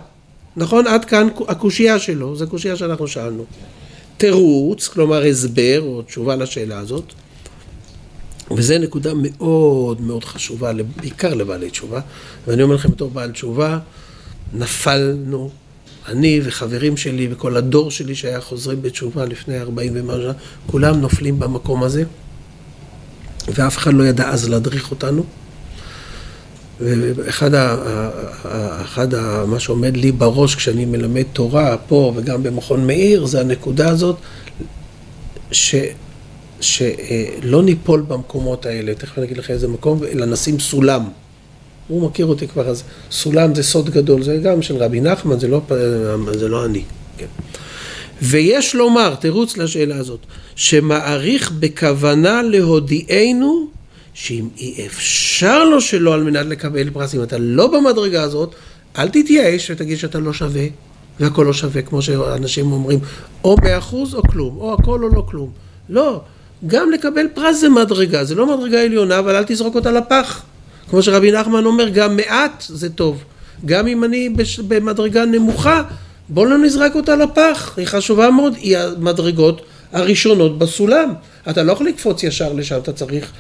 נכון? 0.57 0.87
עד 0.87 1.05
כאן 1.05 1.29
הקושייה 1.49 1.99
שלו, 1.99 2.37
זו 2.37 2.47
קושייה 2.49 2.77
שאנחנו 2.77 3.09
שאלנו. 3.09 3.44
תירוץ, 4.16 4.88
כלומר 4.88 5.25
הסבר 5.25 5.81
או 5.81 6.03
תשובה 6.03 6.37
לשאלה 6.37 6.79
הזאת, 6.79 7.12
וזו 8.50 8.78
נקודה 8.78 9.12
מאוד 9.16 10.00
מאוד 10.00 10.24
חשובה, 10.24 10.72
בעיקר 10.96 11.35
לבעלי 11.35 11.70
תשובה, 11.70 12.00
ואני 12.46 12.62
אומר 12.62 12.74
לכם 12.74 12.90
בתור 12.90 13.11
בעל 13.11 13.33
תשובה, 13.33 13.78
נפלנו, 14.52 15.50
אני 16.09 16.40
וחברים 16.44 16.96
שלי 16.96 17.28
וכל 17.30 17.57
הדור 17.57 17.90
שלי 17.90 18.14
שהיה 18.14 18.40
חוזרים 18.40 18.83
בתשובה 18.83 19.24
לפני 19.24 19.61
40 19.61 19.92
ומשהו, 19.94 20.30
כולם 20.66 21.00
נופלים 21.00 21.38
במקום 21.38 21.83
הזה, 21.83 22.04
ואף 23.54 23.78
אחד 23.78 23.94
לא 23.94 24.04
ידע 24.04 24.28
אז 24.28 24.48
להדריך 24.48 24.90
אותנו. 24.90 25.24
ואחד 26.80 27.54
ה, 27.54 27.76
אחד 28.83 29.14
ה, 29.14 29.44
מה 29.46 29.61
שעומד 29.61 29.96
לי 29.96 30.12
בראש 30.12 30.54
כשאני 30.54 30.85
מלמד 30.85 31.22
תורה 31.33 31.76
פה 31.76 32.12
וגם 32.16 32.42
במכון 32.42 32.87
מאיר 32.87 33.26
זה 33.26 33.40
הנקודה 33.40 33.88
הזאת 33.88 34.16
ש, 35.52 35.74
שלא 36.64 37.62
ניפול 37.62 38.00
במקומות 38.09 38.66
האלה, 38.66 38.94
תכף 38.94 39.18
אני 39.18 39.27
אגיד 39.27 39.38
לך 39.38 39.50
איזה 39.50 39.68
מקום, 39.68 40.05
אלא 40.05 40.27
נשים 40.27 40.61
סולם. 40.61 41.09
הוא 41.88 42.07
מכיר 42.07 42.27
אותי 42.27 42.48
כבר, 42.48 42.68
אז 42.68 42.83
סולם 43.11 43.55
זה 43.55 43.62
סוד 43.62 43.90
גדול, 43.90 44.22
זה 44.22 44.37
גם 44.42 44.62
של 44.62 44.77
רבי 44.77 45.00
נחמן, 45.00 45.38
זה 45.38 45.48
לא, 45.48 45.61
זה 46.33 46.48
לא 46.48 46.64
אני. 46.64 46.83
כן. 47.18 47.27
ויש 48.22 48.74
לומר, 48.74 49.14
תירוץ 49.14 49.57
לשאלה 49.57 49.96
הזאת, 49.96 50.20
שמעריך 50.57 51.53
בכוונה 51.53 52.42
להודיענו 52.42 53.66
שאם 54.14 54.48
אי 54.59 54.87
אפשר 54.87 55.64
לו 55.64 55.81
שלא 55.81 56.14
על 56.14 56.22
מנת 56.22 56.46
לקבל 56.46 56.90
פרס, 56.90 57.14
אם 57.14 57.22
אתה 57.22 57.38
לא 57.38 57.66
במדרגה 57.66 58.22
הזאת, 58.22 58.55
אל 58.98 59.09
תתייאש 59.09 59.70
ותגיד 59.70 59.98
שאתה 59.98 60.18
לא 60.18 60.33
שווה, 60.33 60.66
והכל 61.20 61.44
לא 61.46 61.53
שווה, 61.53 61.83
כמו 61.83 62.03
שאנשים 62.03 62.72
אומרים, 62.72 62.98
או 63.44 63.57
מאה 63.62 63.79
אחוז 63.79 64.14
או 64.14 64.22
כלום, 64.22 64.57
או 64.57 64.74
הכל 64.74 65.03
או 65.03 65.09
לא 65.09 65.24
כלום. 65.31 65.50
לא, 65.88 66.20
גם 66.66 66.90
לקבל 66.90 67.27
פרס 67.35 67.61
זה 67.61 67.68
מדרגה, 67.68 68.24
זה 68.24 68.35
לא 68.35 68.57
מדרגה 68.57 68.83
עליונה, 68.83 69.18
אבל 69.18 69.37
אל 69.37 69.44
תזרוק 69.46 69.74
אותה 69.74 69.92
לפח. 69.92 70.42
כמו 70.90 71.03
שרבי 71.03 71.33
נחמן 71.33 71.64
אומר, 71.64 71.88
גם 71.88 72.16
מעט 72.16 72.64
זה 72.68 72.90
טוב. 72.90 73.24
גם 73.64 73.87
אם 73.87 74.05
אני 74.05 74.29
במדרגה 74.68 75.24
נמוכה, 75.24 75.83
בואו 76.29 76.46
לא 76.46 76.59
נזרק 76.59 76.94
אותה 76.94 77.16
לפח, 77.16 77.74
היא 77.77 77.87
חשובה 77.87 78.31
מאוד, 78.31 78.55
היא 78.57 78.79
המדרגות 78.79 79.61
הראשונות 79.92 80.59
בסולם. 80.59 81.14
אתה 81.50 81.62
לא 81.62 81.72
יכול 81.72 81.87
לקפוץ 81.87 82.22
ישר 82.22 82.53
לשם, 82.53 82.79
אתה 82.79 82.92
צריך... 82.92 83.33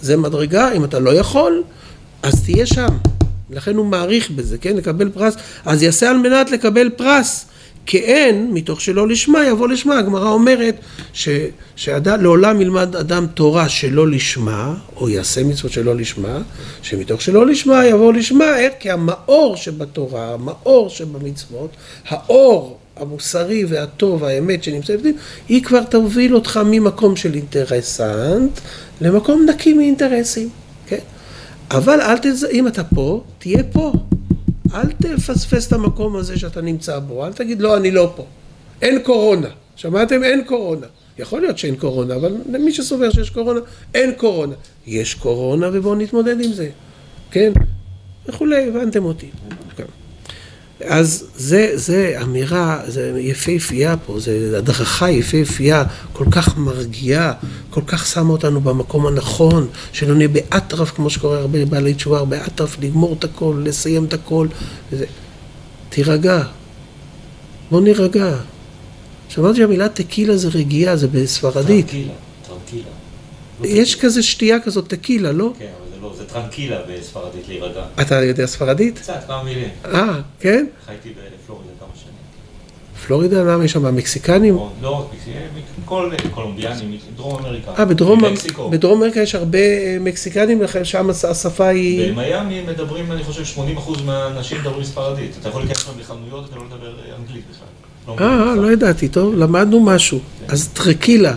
זה 0.00 0.16
מדרגה, 0.16 0.72
אם 0.72 0.84
אתה 0.84 0.98
לא 0.98 1.10
יכול, 1.10 1.62
אז 2.22 2.44
תהיה 2.44 2.66
שם. 2.66 2.88
לכן 3.50 3.76
הוא 3.76 3.86
מעריך 3.86 4.30
בזה, 4.30 4.58
כן? 4.58 4.76
לקבל 4.76 5.10
פרס. 5.10 5.36
אז 5.64 5.82
יעשה 5.82 6.10
על 6.10 6.16
מנת 6.16 6.50
לקבל 6.50 6.90
פרס. 6.90 7.46
כאין, 7.86 8.50
מתוך 8.52 8.80
שלא 8.80 9.08
לשמה, 9.08 9.46
יבוא 9.46 9.68
לשמה. 9.68 9.98
הגמרא 9.98 10.30
אומרת 10.30 10.76
שלעולם 11.76 12.60
ילמד 12.60 12.96
אדם 12.96 13.26
תורה 13.34 13.68
שלא 13.68 14.10
לשמה, 14.10 14.74
או 14.96 15.08
יעשה 15.08 15.44
מצוות 15.44 15.72
שלא 15.72 15.96
לשמה, 15.96 16.42
שמתוך 16.82 17.22
שלא 17.22 17.46
לשמה 17.46 17.86
יבוא 17.86 18.12
לשמה, 18.12 18.58
איך? 18.58 18.72
כי 18.80 18.90
המאור 18.90 19.56
שבתורה, 19.56 20.34
המאור 20.34 20.88
שבמצוות, 20.88 21.70
האור 22.08 22.78
המוסרי 22.96 23.64
והטוב, 23.64 24.24
האמת 24.24 24.64
שנמצא 24.64 24.96
בפנים, 24.96 25.16
היא 25.48 25.62
כבר 25.62 25.82
תוביל 25.82 26.34
אותך 26.34 26.60
ממקום 26.66 27.16
של 27.16 27.34
אינטרסנט 27.34 28.60
למקום 29.00 29.46
נקי 29.48 29.72
מאינטרסים, 29.72 30.48
כן? 30.86 30.98
אבל 31.70 32.00
אל 32.00 32.18
תז... 32.18 32.46
אם 32.52 32.66
אתה 32.66 32.84
פה, 32.84 33.22
תהיה 33.38 33.62
פה. 33.72 33.92
אל 34.74 34.92
תפספס 34.92 35.68
את 35.68 35.72
המקום 35.72 36.16
הזה 36.16 36.38
שאתה 36.38 36.60
נמצא 36.60 36.98
בו, 36.98 37.26
אל 37.26 37.32
תגיד 37.32 37.60
לא, 37.60 37.76
אני 37.76 37.90
לא 37.90 38.12
פה. 38.16 38.26
אין 38.82 39.02
קורונה. 39.02 39.48
שמעתם? 39.76 40.24
אין 40.24 40.44
קורונה. 40.44 40.86
יכול 41.18 41.40
להיות 41.40 41.58
שאין 41.58 41.76
קורונה, 41.76 42.14
אבל 42.14 42.34
למי 42.52 42.72
שסובר 42.72 43.10
שיש 43.10 43.30
קורונה, 43.30 43.60
אין 43.94 44.12
קורונה. 44.12 44.54
יש 44.86 45.14
קורונה 45.14 45.68
ובואו 45.72 45.94
נתמודד 45.94 46.40
עם 46.40 46.52
זה, 46.52 46.70
כן? 47.30 47.52
וכולי, 48.26 48.68
הבנתם 48.68 49.04
אותי. 49.04 49.30
אז 50.84 51.24
זה, 51.36 51.70
זה 51.74 52.18
אמירה, 52.22 52.80
זה 52.86 53.12
יפהפייה 53.20 53.96
פה, 53.96 54.20
זה 54.20 54.54
הדרכה 54.58 55.10
יפהפייה, 55.10 55.84
כל 56.12 56.24
כך 56.30 56.58
מרגיעה, 56.58 57.32
כל 57.70 57.80
כך 57.86 58.06
שמה 58.06 58.32
אותנו 58.32 58.60
במקום 58.60 59.06
הנכון, 59.06 59.68
שלא 59.92 60.14
נהיה 60.14 60.28
באטרף, 60.28 60.90
כמו 60.90 61.10
שקורה 61.10 61.38
הרבה 61.38 61.64
בעלי 61.64 61.94
תשובה, 61.94 62.24
באטרף, 62.24 62.76
לגמור 62.80 63.16
את 63.18 63.24
הכל, 63.24 63.62
לסיים 63.64 64.04
את 64.04 64.12
הכל, 64.12 64.48
וזה. 64.92 65.04
תירגע, 65.88 66.42
בוא 67.70 67.80
נירגע. 67.80 68.36
שמעתי 69.28 69.56
שהמילה 69.56 69.88
טקילה 69.88 70.36
זה 70.36 70.48
רגיעה, 70.48 70.96
זה 70.96 71.08
בספרדית. 71.08 71.86
טרנקילה, 71.86 72.12
טרנקילה. 72.46 73.78
יש 73.80 73.94
כזה 73.94 74.22
שתייה 74.22 74.60
כזאת, 74.60 74.88
טקילה, 74.88 75.32
לא? 75.32 75.52
כן, 75.58 75.66
טרנקילה 76.40 76.76
בספרדית 76.88 77.48
להירגע. 77.48 77.82
אתה 78.00 78.22
יודע 78.22 78.46
ספרדית? 78.46 78.98
קצת, 78.98 79.20
כמה 79.26 79.42
מילים. 79.42 79.68
אה, 79.84 80.20
כן? 80.40 80.66
חייתי 80.86 81.08
בפלורידה 81.08 81.70
כמה 81.80 81.88
שנים. 81.94 82.14
פלורידה, 83.06 83.42
למה 83.42 83.64
יש 83.64 83.72
שם? 83.72 83.96
מקסיקנים? 83.96 84.58
לא 84.82 84.90
רק 84.90 85.06
מקסיקנים, 85.14 85.48
כל 85.84 86.10
קולומביאנים, 86.34 86.98
דרום 87.16 87.44
אמריקה. 87.44 87.70
אה, 87.78 87.84
בדרום 88.70 88.98
אמריקה 89.02 89.20
יש 89.20 89.34
הרבה 89.34 89.58
אה, 89.58 89.96
מקסיקנים, 90.00 90.62
שם 90.82 91.10
השפה 91.10 91.66
היא... 91.66 92.12
במיאמי 92.12 92.62
מדברים, 92.62 93.12
אני 93.12 93.24
חושב, 93.24 93.60
80% 93.78 94.02
מהאנשים 94.04 94.60
מדברים 94.60 94.84
ספרדית. 94.84 95.30
אתה 95.40 95.48
יכול 95.48 95.60
להיכנס 95.60 95.78
שם 95.78 95.90
לחנויות, 96.00 96.48
אתה 96.48 96.56
לא 96.56 96.62
מדבר 96.64 96.92
אנגלית 97.18 97.44
בכלל. 97.50 97.66
לא, 98.18 98.56
לא 98.56 98.72
ידעתי, 98.72 99.08
טוב, 99.08 99.34
למדנו 99.34 99.80
משהו. 99.80 100.18
כן. 100.18 100.52
אז 100.52 100.68
טרקילה. 100.68 101.34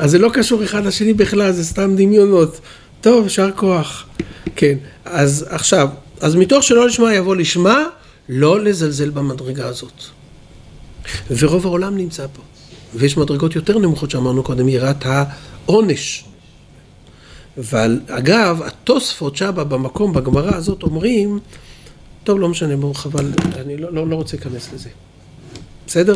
אז 0.00 0.10
זה 0.10 0.18
לא 0.18 0.30
קשור 0.32 0.64
אחד 0.64 0.84
לשני 0.84 1.14
בכלל, 1.14 1.52
זה 1.52 1.64
סתם 1.64 1.96
דמיונות. 1.96 2.60
טוב, 3.02 3.24
יישר 3.24 3.50
כוח. 3.56 4.06
כן, 4.56 4.78
אז 5.04 5.46
עכשיו, 5.48 5.88
אז 6.20 6.34
מתוך 6.34 6.62
שלא 6.62 6.86
לשמה 6.86 7.14
יבוא 7.14 7.36
לשמה, 7.36 7.84
לא 8.28 8.60
לזלזל 8.60 9.10
במדרגה 9.10 9.66
הזאת. 9.66 10.02
ורוב 11.30 11.66
העולם 11.66 11.96
נמצא 11.96 12.26
פה. 12.32 12.42
ויש 12.94 13.16
מדרגות 13.16 13.54
יותר 13.56 13.78
נמוכות 13.78 14.10
שאמרנו 14.10 14.42
קודם, 14.42 14.68
יראת 14.68 15.04
העונש. 15.06 16.24
אבל 17.58 18.00
אגב, 18.08 18.62
התוספות 18.62 19.36
שבה 19.36 19.64
במקום, 19.64 20.12
בגמרא 20.12 20.56
הזאת, 20.56 20.82
אומרים, 20.82 21.38
טוב, 22.24 22.40
לא 22.40 22.48
משנה, 22.48 22.76
בואו, 22.76 22.94
חבל, 22.94 23.32
אני 23.60 23.76
לא, 23.76 23.92
לא, 23.92 24.08
לא 24.08 24.16
רוצה 24.16 24.36
להיכנס 24.36 24.72
לזה. 24.74 24.88
בסדר? 25.86 26.14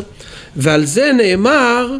ועל 0.55 0.85
זה 0.85 1.11
נאמר, 1.17 1.97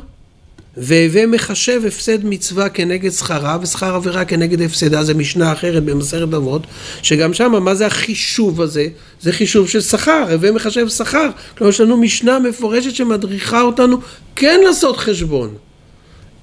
והווה 0.77 1.25
מחשב 1.25 1.81
הפסד 1.87 2.25
מצווה 2.25 2.69
כנגד 2.69 3.11
שכרה 3.11 3.57
ושכר 3.61 3.95
עבירה 3.95 4.25
כנגד 4.25 4.61
הפסדה, 4.61 5.03
זה 5.03 5.13
משנה 5.13 5.53
אחרת 5.53 5.83
במסכת 5.83 6.21
אבות, 6.21 6.61
שגם 7.01 7.33
שם 7.33 7.63
מה 7.63 7.75
זה 7.75 7.85
החישוב 7.85 8.61
הזה? 8.61 8.87
זה 9.21 9.31
חישוב 9.31 9.69
של 9.69 9.81
שכר, 9.81 10.25
הווה 10.31 10.51
מחשב 10.51 10.89
שכר. 10.89 11.29
כלומר 11.57 11.69
יש 11.69 11.81
לנו 11.81 11.97
משנה 11.97 12.39
מפורשת 12.39 12.95
שמדריכה 12.95 13.61
אותנו 13.61 13.97
כן 14.35 14.59
לעשות 14.65 14.97
חשבון. 14.97 15.53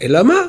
אלא 0.03 0.23
מה? 0.23 0.42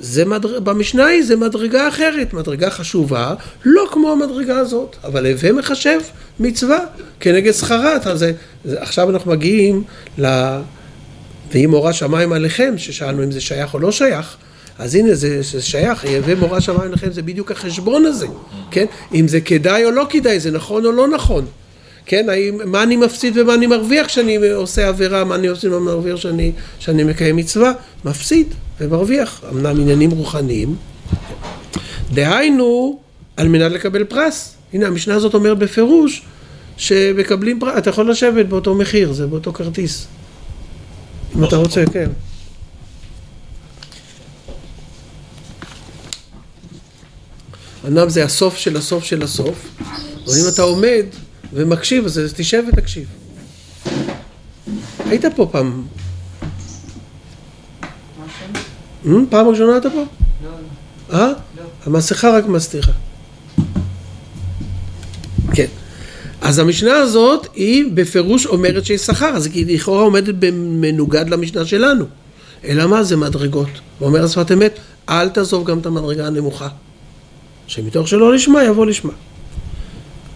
זה 0.00 0.24
מדר... 0.24 0.60
במשנה 0.60 1.06
היא 1.06 1.22
זה 1.22 1.36
מדרגה 1.36 1.88
אחרת, 1.88 2.32
מדרגה 2.32 2.70
חשובה, 2.70 3.34
לא 3.64 3.88
כמו 3.92 4.12
המדרגה 4.12 4.58
הזאת, 4.58 4.96
אבל 5.04 5.26
הווה 5.26 5.52
מחשב 5.52 6.00
מצווה 6.40 6.78
כנגד 7.20 7.52
שכרה. 7.52 7.96
זה... 8.14 8.32
עכשיו 8.64 9.10
אנחנו 9.10 9.30
מגיעים 9.30 9.82
ל... 10.18 10.26
ואם 11.52 11.70
מורה 11.70 11.92
שמיים 11.92 12.32
עליכם, 12.32 12.74
ששאלנו 12.76 13.24
אם 13.24 13.30
זה 13.30 13.40
שייך 13.40 13.74
או 13.74 13.78
לא 13.78 13.92
שייך, 13.92 14.36
אז 14.78 14.94
הנה 14.94 15.14
זה, 15.14 15.42
זה 15.42 15.62
שייך, 15.62 16.04
יהווה 16.04 16.34
מורה 16.34 16.60
שמיים 16.60 16.80
עליכם, 16.80 17.12
זה 17.12 17.22
בדיוק 17.22 17.50
החשבון 17.50 18.06
הזה, 18.06 18.26
כן? 18.70 18.86
אם 19.14 19.28
זה 19.28 19.40
כדאי 19.40 19.84
או 19.84 19.90
לא 19.90 20.06
כדאי, 20.10 20.40
זה 20.40 20.50
נכון 20.50 20.86
או 20.86 20.92
לא 20.92 21.08
נכון. 21.08 21.46
כן, 22.06 22.28
האם, 22.28 22.58
מה 22.64 22.82
אני 22.82 22.96
מפסיד 22.96 23.38
ומה 23.38 23.54
אני 23.54 23.66
מרוויח 23.66 24.06
כשאני 24.06 24.36
עושה 24.36 24.88
עבירה, 24.88 25.24
מה 25.24 25.34
אני 25.34 25.46
עושה 25.46 25.68
ומה 25.68 25.80
מרוויח 25.80 26.18
כשאני 26.78 27.04
מקיים 27.04 27.36
מצווה? 27.36 27.72
מפסיד 28.04 28.54
ומרוויח, 28.80 29.44
אמנם 29.52 29.80
עניינים 29.80 30.10
רוחניים. 30.10 30.76
דהיינו, 32.14 32.98
על 33.36 33.48
מנת 33.48 33.72
לקבל 33.72 34.04
פרס. 34.04 34.54
הנה, 34.72 34.86
המשנה 34.86 35.14
הזאת 35.14 35.34
אומרת 35.34 35.58
בפירוש 35.58 36.22
שמקבלים 36.76 37.60
פרס, 37.60 37.78
אתה 37.78 37.90
יכול 37.90 38.10
לשבת 38.10 38.46
באותו 38.46 38.74
מחיר, 38.74 39.12
זה 39.12 39.26
באותו 39.26 39.52
כרטיס. 39.52 40.06
אם 41.36 41.44
אתה 41.44 41.56
רוצה, 41.56 41.84
כן. 41.92 42.10
אמנם 47.88 48.08
זה 48.08 48.24
הסוף 48.24 48.56
של 48.56 48.76
הסוף 48.76 49.04
של 49.04 49.22
הסוף, 49.22 49.66
אבל 50.24 50.34
אם 50.42 50.48
אתה 50.54 50.62
עומד 50.62 51.04
ומקשיב, 51.52 52.04
אז 52.04 52.20
תשב 52.36 52.62
ותקשיב. 52.68 53.08
היית 55.06 55.24
פה 55.36 55.48
פעם. 55.52 55.86
פעם 59.30 59.48
ראשונה 59.48 59.76
אתה 59.76 59.90
פה? 59.90 60.04
לא. 60.44 60.50
אה? 61.12 61.26
לא. 61.28 61.62
המסכה 61.86 62.30
רק 62.30 62.44
מסתירה. 62.46 62.92
כן. 65.54 65.66
אז 66.40 66.58
המשנה 66.58 66.96
הזאת 66.96 67.46
היא 67.54 67.84
בפירוש 67.94 68.46
אומרת 68.46 68.86
שיש 68.86 69.00
שכר, 69.00 69.28
אז 69.28 69.46
היא 69.46 69.74
לכאורה 69.74 70.02
עומדת 70.02 70.34
במנוגד 70.38 71.28
למשנה 71.28 71.66
שלנו. 71.66 72.04
אלא 72.64 72.86
מה? 72.86 73.02
זה 73.02 73.16
מדרגות. 73.16 73.68
ואומר 74.00 74.24
השפת 74.24 74.52
אמת, 74.52 74.78
אל 75.08 75.28
תעזוב 75.28 75.66
גם 75.66 75.78
את 75.78 75.86
המדרגה 75.86 76.26
הנמוכה. 76.26 76.68
שמתוך 77.66 78.08
שלא 78.08 78.34
לשמה 78.34 78.64
יבוא 78.64 78.86
לשמה. 78.86 79.12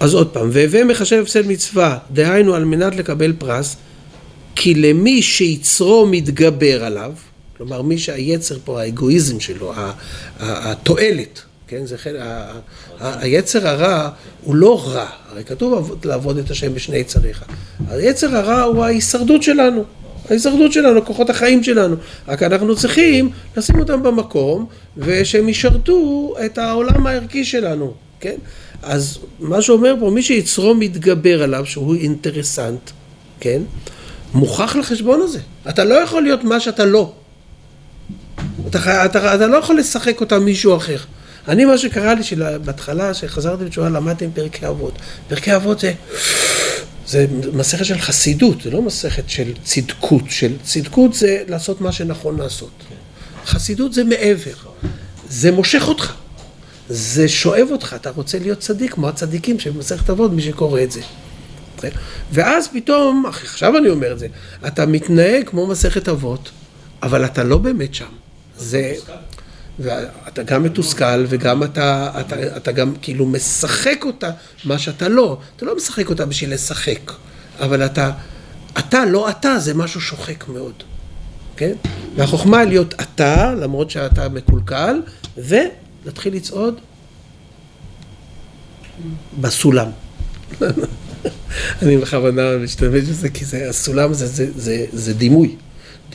אז 0.01 0.15
עוד 0.15 0.29
פעם, 0.29 0.49
והווה 0.53 0.85
מחשב 0.85 1.21
הפסד 1.23 1.47
מצווה, 1.47 1.99
דהיינו 2.11 2.55
על 2.55 2.65
מנת 2.65 2.97
לקבל 2.97 3.33
פרס, 3.39 3.77
כי 4.55 4.75
למי 4.75 5.23
שיצרו 5.23 6.07
מתגבר 6.07 6.85
עליו, 6.85 7.13
כלומר 7.57 7.83
מי 7.83 7.99
שהיצר 7.99 8.57
פה, 8.65 8.81
האגואיזם 8.81 9.41
שלו, 9.41 9.73
התועלת, 10.41 11.43
כן, 11.69 11.87
זה 11.87 11.99
חלק, 11.99 12.21
היצר 13.01 13.69
הרע 13.69 14.11
הוא 14.43 14.55
לא 14.55 14.89
רע, 14.89 15.07
הרי 15.31 15.45
כתוב 15.45 15.99
לעבוד 16.05 16.39
את 16.39 16.51
השם 16.51 16.75
בשני 16.75 16.97
יצריך, 16.97 17.45
היצר 17.89 18.37
הרע 18.37 18.63
הוא 18.63 18.85
ההישרדות 18.85 19.43
שלנו, 19.43 19.85
ההישרדות 20.31 20.73
שלנו, 20.73 21.05
כוחות 21.05 21.31
החיים 21.31 21.63
שלנו, 21.65 21.97
רק 22.29 22.43
אנחנו 22.43 22.77
צריכים 22.77 23.31
לשים 23.57 23.79
אותם 23.79 24.03
במקום 24.03 24.67
ושהם 24.97 25.49
ישרתו 25.49 26.35
את 26.45 26.59
העולם 26.59 27.07
הערכי 27.07 27.45
שלנו, 27.45 27.95
כן? 28.21 28.37
אז 28.83 29.19
מה 29.41 29.63
שאומר 29.63 29.95
פה, 30.01 30.11
מי 30.11 30.23
שיצרו 30.23 30.75
מתגבר 30.75 31.43
עליו, 31.43 31.67
שהוא 31.67 31.95
אינטרסנט, 31.95 32.91
כן? 33.41 33.63
מוכח 34.35 34.77
לחשבון 34.77 35.21
הזה. 35.21 35.39
אתה 35.69 35.85
לא 35.85 35.95
יכול 35.95 36.23
להיות 36.23 36.45
מה 36.45 36.61
שאתה 36.61 36.85
לא. 36.85 37.13
אתה, 38.67 39.05
אתה, 39.05 39.35
אתה 39.35 39.47
לא 39.47 39.57
יכול 39.57 39.79
לשחק 39.79 40.21
אותה 40.21 40.39
מישהו 40.39 40.77
אחר. 40.77 40.99
אני, 41.49 41.65
מה 41.65 41.79
שקרה 41.79 42.15
לי, 42.15 42.23
שבהתחלה, 42.23 43.13
כשחזרתי 43.13 43.65
בתשובה, 43.65 43.89
למדתי 43.89 44.25
עם 44.25 44.31
פרקי 44.35 44.69
אבות. 44.69 44.95
פרקי 45.29 45.57
אבות 45.57 45.81
זה, 45.81 45.93
זה 47.07 47.27
מסכת 47.53 47.85
של 47.85 47.99
חסידות, 47.99 48.63
זה 48.63 48.71
לא 48.71 48.83
מסכת 48.83 49.29
של 49.31 49.53
צדקות. 49.65 50.23
של 50.29 50.53
צדקות 50.63 51.15
זה 51.15 51.43
לעשות 51.49 51.81
מה 51.81 51.93
שנכון 51.93 52.39
לעשות. 52.39 52.71
חסידות 53.47 53.93
זה 53.93 54.05
מעבר. 54.05 54.55
זה 55.29 55.53
מושך 55.53 55.83
אותך. 55.89 56.13
זה 56.89 57.29
שואב 57.29 57.69
אותך, 57.71 57.97
אתה 58.01 58.11
רוצה 58.11 58.39
להיות 58.39 58.59
צדיק, 58.59 58.93
כמו 58.93 59.09
הצדיקים 59.09 59.61
שבמסכת 59.61 60.11
אבות, 60.11 60.33
מי 60.33 60.43
שקורא 60.43 60.83
את 60.83 60.91
זה. 60.91 61.01
ואז 62.33 62.69
פתאום, 62.73 63.27
עכשיו 63.27 63.79
אני 63.79 63.89
אומר 63.89 64.13
את 64.13 64.19
זה, 64.19 64.27
אתה 64.67 64.87
מתנהג 64.87 65.49
כמו 65.49 65.67
מסכת 65.67 66.09
אבות, 66.09 66.51
אבל 67.03 67.25
אתה 67.25 67.45
לא 67.45 67.59
באמת 67.59 67.95
שם. 67.95 68.05
זה... 68.57 68.95
ואתה 69.79 70.43
גם 70.43 70.63
מתוסכל 70.63 71.25
וגם 71.29 71.63
אתה, 71.63 72.11
אתה, 72.21 72.57
אתה 72.57 72.73
גם 72.73 72.95
כאילו 73.03 73.27
משחק 73.27 74.05
אותה, 74.05 74.31
מה 74.65 74.79
שאתה 74.79 75.09
לא. 75.09 75.39
אתה 75.57 75.67
לא 75.67 75.77
משחק 75.77 76.09
אותה 76.09 76.27
בשביל 76.27 76.55
לשחק, 76.55 77.13
אבל 77.61 77.87
אתה, 77.87 78.11
אתה 78.79 79.05
לא 79.05 79.31
אתה, 79.31 79.59
זה 79.59 79.75
משהו 79.75 80.01
שוחק 80.01 80.49
מאוד, 80.49 80.83
כן? 81.57 81.73
והחוכמה 82.17 82.65
להיות 82.65 82.95
אתה, 82.95 83.55
למרות 83.55 83.91
שאתה 83.91 84.29
מקולקל, 84.29 85.03
ולהתחיל 85.37 86.35
לצעוד 86.35 86.81
בסולם. 89.41 89.91
אני 91.83 91.97
בכוונה 91.97 92.59
משתמש 92.59 93.05
בזה, 93.05 93.29
כי 93.29 93.45
זה, 93.45 93.69
הסולם 93.69 94.15
זה, 94.15 94.27
זה, 94.27 94.47
זה, 94.57 94.87
זה 94.93 95.15
דימוי. 95.15 95.57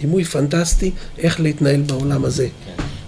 דימוי 0.02 0.24
פנטסטי 0.24 0.92
איך 1.18 1.40
להתנהל 1.40 1.82
בעולם 1.82 2.26
הזה. 2.26 2.48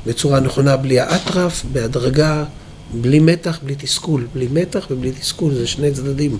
בצורה 0.05 0.39
נכונה, 0.39 0.77
בלי 0.77 0.99
האטרף, 0.99 1.65
בהדרגה, 1.71 2.43
בלי 2.93 3.19
מתח, 3.19 3.59
בלי 3.63 3.75
תסכול. 3.75 4.27
בלי 4.33 4.47
מתח 4.51 4.87
ובלי 4.91 5.11
תסכול, 5.11 5.53
זה 5.53 5.67
שני 5.67 5.91
צדדים. 5.91 6.37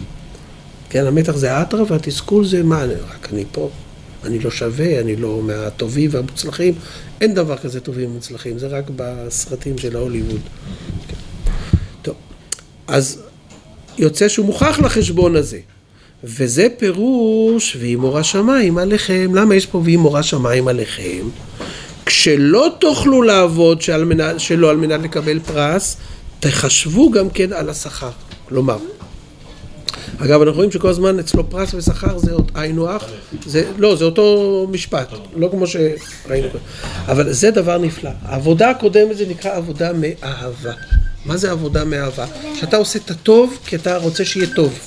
כן, 0.89 1.05
המתח 1.05 1.35
זה 1.35 1.53
האטרף 1.53 1.91
והתסכול 1.91 2.45
זה 2.45 2.63
מה, 2.63 2.85
רק 2.85 3.29
אני 3.33 3.45
פה, 3.51 3.69
אני 4.23 4.39
לא 4.39 4.51
שווה, 4.51 4.99
אני 4.99 5.15
לא 5.15 5.41
מהטובים 5.43 6.09
והמוצלחים. 6.13 6.73
אין 7.21 7.33
דבר 7.33 7.57
כזה 7.57 7.79
טובים 7.79 8.11
ומוצלחים, 8.11 8.59
זה 8.59 8.67
רק 8.67 8.85
בסרטים 8.95 9.77
של 9.77 9.95
ההוליווד. 9.95 10.41
כן. 11.07 11.15
טוב, 12.01 12.15
אז 12.87 13.21
יוצא 13.97 14.27
שהוא 14.27 14.45
מוכח 14.45 14.79
לחשבון 14.79 15.35
הזה. 15.35 15.59
וזה 16.23 16.67
פירוש 16.77 17.77
ויהי 17.79 17.95
מורא 17.95 18.23
שמיים 18.23 18.77
עליכם. 18.77 19.35
למה 19.35 19.55
יש 19.55 19.65
פה 19.65 19.81
ויהי 19.83 19.97
מורא 19.97 20.21
שמיים 20.21 20.67
עליכם? 20.67 21.27
כשלא 22.05 22.69
תוכלו 22.79 23.21
לעבוד 23.21 23.81
שעל 23.81 24.05
מנת, 24.05 24.39
שלא 24.39 24.69
על 24.69 24.77
מנת 24.77 25.01
לקבל 25.01 25.39
פרס, 25.39 25.97
תחשבו 26.39 27.11
גם 27.11 27.29
כן 27.29 27.53
על 27.53 27.69
השכר. 27.69 28.09
כלומר, 28.49 28.77
אגב, 30.17 30.41
אנחנו 30.41 30.55
רואים 30.55 30.71
שכל 30.71 30.89
הזמן 30.89 31.19
אצלו 31.19 31.49
פרס 31.49 31.73
ושכר 31.73 32.17
זה 32.17 32.31
היינו 32.55 32.89
הך, 32.89 33.03
זה, 33.45 33.71
לא, 33.77 33.95
זה 33.95 34.05
אותו 34.05 34.67
משפט, 34.71 35.07
לא 35.35 35.47
כמו 35.51 35.65
שראינו. 35.67 36.47
אבל 37.07 37.33
זה 37.33 37.51
דבר 37.51 37.77
נפלא. 37.77 38.09
העבודה 38.25 38.69
הקודמת 38.69 39.17
זה 39.17 39.25
נקרא 39.29 39.55
עבודה 39.55 39.91
מאהבה. 39.93 40.73
מה 41.25 41.37
זה 41.37 41.51
עבודה 41.51 41.85
מאהבה? 41.85 42.25
שאתה 42.55 42.77
עושה 42.77 42.99
את 43.05 43.11
הטוב 43.11 43.57
כי 43.65 43.75
אתה 43.75 43.97
רוצה 43.97 44.25
שיהיה 44.25 44.47
טוב. 44.55 44.79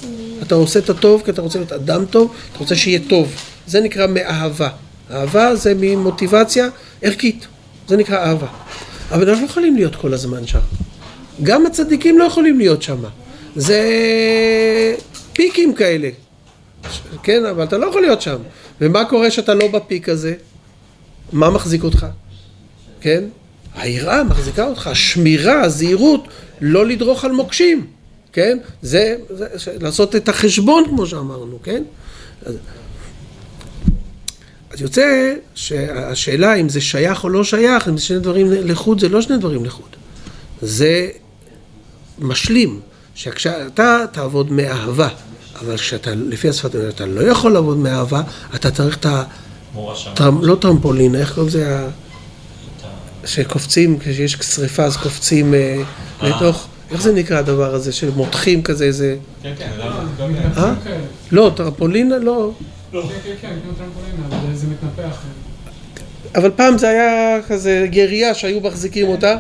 אתה 0.43 0.55
עושה 0.55 0.79
את 0.79 0.91
הטוב 0.91 1.23
כי 1.25 1.31
אתה 1.31 1.43
רוצה 1.43 1.59
להיות 1.59 1.73
אדם 1.73 2.05
טוב, 2.05 2.33
אתה 2.51 2.59
רוצה 2.59 2.77
שיהיה 2.77 3.01
טוב. 3.09 3.35
זה 3.67 3.81
נקרא 3.81 4.07
מאהבה. 4.07 4.69
אהבה 5.11 5.57
זה 5.57 5.75
ממוטיבציה 5.77 6.69
ערכית, 7.05 7.47
זה 7.89 7.97
נקרא 7.97 8.19
אהבה. 8.19 8.47
אבל 9.11 9.29
אנחנו 9.29 9.47
לא 9.47 9.51
יכולים 9.51 9.77
להיות 9.77 9.97
כל 9.97 10.15
הזמן 10.15 10.47
שם. 10.47 10.59
גם 11.43 11.67
הצדיקים 11.67 12.19
לא 12.19 12.25
יכולים 12.25 12.59
להיות 12.59 12.83
שם. 12.83 12.99
זה 13.57 13.83
פיקים 15.33 15.75
כאלה. 15.75 16.09
כן, 17.23 17.45
אבל 17.45 17.65
אתה 17.65 17.79
לא 17.79 17.87
יכול 17.87 18.03
להיות 18.03 18.23
שם. 18.23 18.37
ומה 18.81 19.05
קורה 19.05 19.31
שאתה 19.31 19.55
לא 19.55 19.69
בפיק 19.69 20.09
הזה? 20.09 20.35
מה 21.33 21.51
מחזיק 21.51 21.85
אותך? 21.85 22.07
כן? 23.01 23.25
היראה 23.75 24.25
מחזיקה 24.25 24.67
אותך, 24.67 24.91
שמירה, 24.95 25.63
הזהירות, 25.63 26.29
לא 26.61 26.87
לדרוך 26.87 27.25
על 27.25 27.33
מוקשים, 27.33 27.87
כן? 28.33 28.59
זה, 28.83 29.17
זה 29.31 29.47
לעשות 29.81 30.17
את 30.17 30.29
החשבון 30.29 30.85
כמו 30.89 31.07
שאמרנו, 31.07 31.59
כן? 31.63 31.83
אז, 34.75 34.81
יוצא 34.81 35.35
שהשאלה 35.55 36.55
אם 36.55 36.69
זה 36.69 36.81
שייך 36.81 37.25
או 37.25 37.29
לא 37.29 37.45
שייך, 37.45 37.89
אם 37.89 37.97
זה 37.97 38.05
שני 38.05 38.19
דברים 38.19 38.47
לחוד, 38.51 39.01
זה 39.01 39.09
לא 39.09 39.23
שני 39.23 39.39
דברים 39.39 39.65
לחוד. 39.65 39.89
זה 40.63 41.09
משלים, 42.19 42.81
שכשאתה 43.15 44.05
תעבוד 44.13 44.53
מאהבה, 44.53 45.09
אבל 45.61 45.77
כשאתה, 45.77 46.11
לפי 46.15 46.49
השפת 46.49 46.75
אומרת, 46.75 46.95
אתה 46.95 47.07
לא 47.07 47.21
יכול 47.21 47.53
לעבוד 47.53 47.77
מאהבה, 47.77 48.23
אתה 48.55 48.71
צריך 48.71 48.97
את 48.97 49.07
ה... 49.07 49.23
לא 50.43 50.57
טרמפולין, 50.61 51.15
איך 51.15 51.35
קוראים 51.35 51.49
לזה? 51.49 51.87
שקופצים, 53.25 53.99
כשיש 53.99 54.33
שריפה 54.33 54.85
אז 54.85 54.97
קופצים 54.97 55.55
אה, 55.55 55.83
לתוך, 56.23 56.67
איך 56.91 57.03
זה 57.03 57.13
נקרא 57.13 57.39
הדבר 57.39 57.75
הזה, 57.75 57.93
שמותחים 57.93 58.63
כזה 58.63 58.85
איזה... 58.85 59.17
כן, 59.43 59.53
כן, 59.59 59.71
אה? 60.57 60.75
לא, 61.33 61.53
טרמפולינה 61.57 62.19
לא. 62.19 62.53
כן, 63.03 63.09
כן, 63.25 63.35
כן, 63.41 63.55
כמו 63.63 63.87
אבל 64.31 64.55
זה 64.55 64.67
מתנפח. 64.67 65.23
אבל 66.35 66.51
פעם 66.51 66.79
זה 66.79 66.89
היה 66.89 67.43
כזה 67.49 67.87
גריה 67.91 68.35
שהיו 68.35 68.61
מחזיקים 68.61 69.09
אותה. 69.09 69.39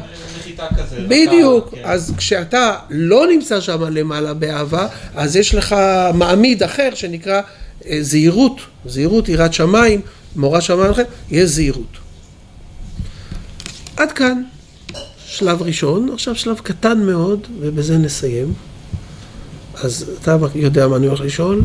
כזה. 0.77 0.97
בדיוק. 1.09 1.71
כן. 1.71 1.81
אז 1.85 2.12
כשאתה 2.17 2.77
לא 2.90 3.27
נמצא 3.27 3.61
שם 3.61 3.83
למעלה 3.83 4.35
באהבה, 4.35 4.87
אז 5.14 5.37
יש 5.37 5.55
לך 5.55 5.77
מעמיד 6.14 6.62
אחר 6.62 6.88
שנקרא 6.95 7.40
אה, 7.87 7.99
זהירות. 8.01 8.61
זהירות, 8.87 9.29
יראת 9.29 9.55
שמיים, 9.55 10.01
מורא 10.37 10.61
שמיים 10.61 10.90
אחר, 10.90 11.03
יש 11.31 11.51
זהירות. 11.51 11.97
עד 13.97 14.12
כאן 14.12 14.43
שלב 15.27 15.62
ראשון, 15.62 16.09
עכשיו 16.12 16.35
שלב 16.35 16.59
קטן 16.59 16.99
מאוד, 16.99 17.47
ובזה 17.61 17.99
נסיים. 17.99 18.55
אז 19.75 20.11
אתה 20.21 20.37
יודע 20.55 20.88
מה 20.88 20.97
אני 20.97 21.07
הולך 21.07 21.21
לשאול? 21.21 21.62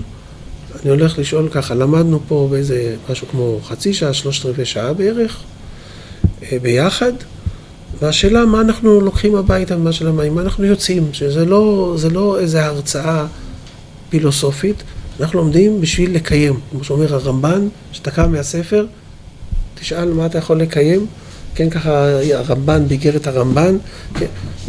אני 0.81 0.89
הולך 0.89 1.19
לשאול 1.19 1.49
ככה, 1.49 1.75
למדנו 1.75 2.19
פה 2.27 2.47
באיזה 2.51 2.95
משהו 3.09 3.27
כמו 3.27 3.59
חצי 3.63 3.93
שעה, 3.93 4.13
שלושת 4.13 4.45
רבעי 4.45 4.65
שעה 4.65 4.93
בערך, 4.93 5.43
אה, 6.43 6.57
ביחד, 6.61 7.11
והשאלה 8.01 8.45
מה 8.45 8.61
אנחנו 8.61 9.01
לוקחים 9.01 9.35
הביתה 9.35 9.77
ממה 9.77 9.91
שלמדנו, 9.91 10.33
מה 10.33 10.41
אנחנו 10.41 10.65
יוצאים, 10.65 11.09
שזה 11.13 11.45
לא, 11.45 11.95
לא 12.11 12.39
איזה 12.39 12.65
הרצאה 12.65 13.25
פילוסופית, 14.09 14.83
אנחנו 15.19 15.39
לומדים 15.39 15.81
בשביל 15.81 16.15
לקיים, 16.15 16.59
כמו 16.71 16.83
שאומר 16.83 17.13
הרמב"ן, 17.13 17.67
כשאתה 17.91 18.11
קם 18.11 18.31
מהספר, 18.31 18.85
תשאל 19.75 20.13
מה 20.13 20.25
אתה 20.25 20.37
יכול 20.37 20.61
לקיים, 20.61 21.05
כן, 21.55 21.69
ככה 21.69 22.05
הרמב"ן, 22.33 22.87
באיגרת 22.87 23.27
הרמב"ן, 23.27 23.77
כן, 24.13 24.25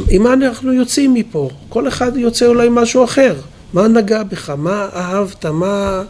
עם 0.09 0.23
מה 0.23 0.33
אנחנו 0.33 0.73
יוצאים 0.73 1.15
מפה? 1.15 1.51
כל 1.69 1.89
אחד 1.89 2.17
יוצא 2.17 2.47
אולי 2.47 2.69
משהו 2.71 3.05
אחר. 3.05 3.35
מה 3.73 3.89
נגע 3.89 4.23
בך? 4.23 4.51
מה 4.51 4.89
אהבת? 4.95 5.47
מה, 5.47 6.03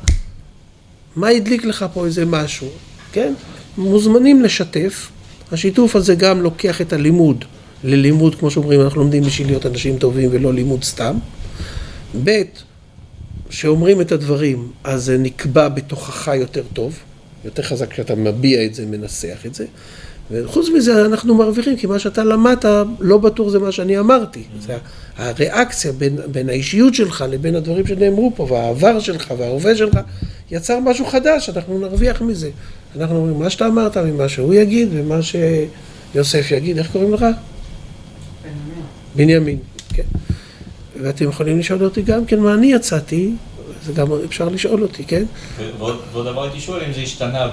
מה 1.16 1.28
הדליק 1.28 1.64
לך 1.64 1.84
פה 1.92 2.06
איזה 2.06 2.26
משהו? 2.26 2.68
כן? 3.12 3.34
מוזמנים 3.78 4.42
לשתף. 4.42 5.10
השיתוף 5.52 5.96
הזה 5.96 6.14
גם 6.14 6.42
לוקח 6.42 6.80
את 6.80 6.92
הלימוד 6.92 7.44
ללימוד, 7.84 8.34
כמו 8.34 8.50
שאומרים, 8.50 8.80
אנחנו 8.80 9.00
לומדים 9.00 9.22
בשביל 9.22 9.46
להיות 9.46 9.66
אנשים 9.66 9.98
טובים 9.98 10.28
ולא 10.32 10.54
לימוד 10.54 10.84
סתם. 10.84 11.18
ב', 12.24 12.42
שאומרים 13.50 14.00
את 14.00 14.12
הדברים, 14.12 14.72
אז 14.84 15.04
זה 15.04 15.18
נקבע 15.18 15.68
בתוכך 15.68 16.30
יותר 16.34 16.62
טוב, 16.72 16.98
יותר 17.44 17.62
חזק 17.62 17.90
כשאתה 17.90 18.14
מביע 18.14 18.64
את 18.64 18.74
זה, 18.74 18.86
מנסח 18.86 19.46
את 19.46 19.54
זה. 19.54 19.66
וחוץ 20.30 20.68
מזה 20.68 21.06
אנחנו 21.06 21.34
מרוויחים, 21.34 21.76
כי 21.76 21.86
מה 21.86 21.98
שאתה 21.98 22.24
למדת 22.24 22.64
לא 23.00 23.18
בטוח 23.18 23.48
זה 23.48 23.58
מה 23.58 23.72
שאני 23.72 23.98
אמרתי. 23.98 24.42
זה 24.60 24.78
הריאקציה 25.16 25.92
בין, 25.92 26.18
בין 26.32 26.48
האישיות 26.48 26.94
שלך 26.94 27.24
לבין 27.30 27.54
הדברים 27.54 27.86
שנאמרו 27.86 28.32
פה, 28.36 28.46
והעבר 28.50 29.00
שלך 29.00 29.34
וההווה 29.38 29.76
שלך, 29.76 29.98
יצר 30.50 30.80
משהו 30.80 31.06
חדש, 31.06 31.48
אנחנו 31.48 31.78
נרוויח 31.78 32.22
מזה. 32.22 32.50
אנחנו 32.96 33.16
אומרים, 33.16 33.38
מה 33.38 33.50
שאתה 33.50 33.66
אמרת 33.66 33.96
ממה 33.96 34.28
שהוא 34.28 34.54
יגיד 34.54 34.88
ומה 34.92 35.18
שיוסף 35.22 36.50
יגיד, 36.50 36.78
איך 36.78 36.92
קוראים 36.92 37.14
לך? 37.14 37.24
בנימין. 38.42 38.84
בנימין, 39.16 39.58
כן. 39.92 40.02
ואתם 41.02 41.28
יכולים 41.28 41.58
לשאול 41.58 41.84
אותי 41.84 42.02
גם 42.02 42.24
כן 42.24 42.40
מה 42.40 42.54
אני 42.54 42.72
יצאתי, 42.72 43.32
זה 43.86 43.92
גם 43.92 44.06
אפשר 44.24 44.48
לשאול 44.48 44.82
אותי, 44.82 45.04
כן? 45.04 45.24
ועוד 45.78 46.26
דבר 46.26 46.42
הייתי 46.42 46.60
שואל 46.60 46.82
אם 46.86 46.92
זה 46.92 47.00
השתנה 47.00 47.48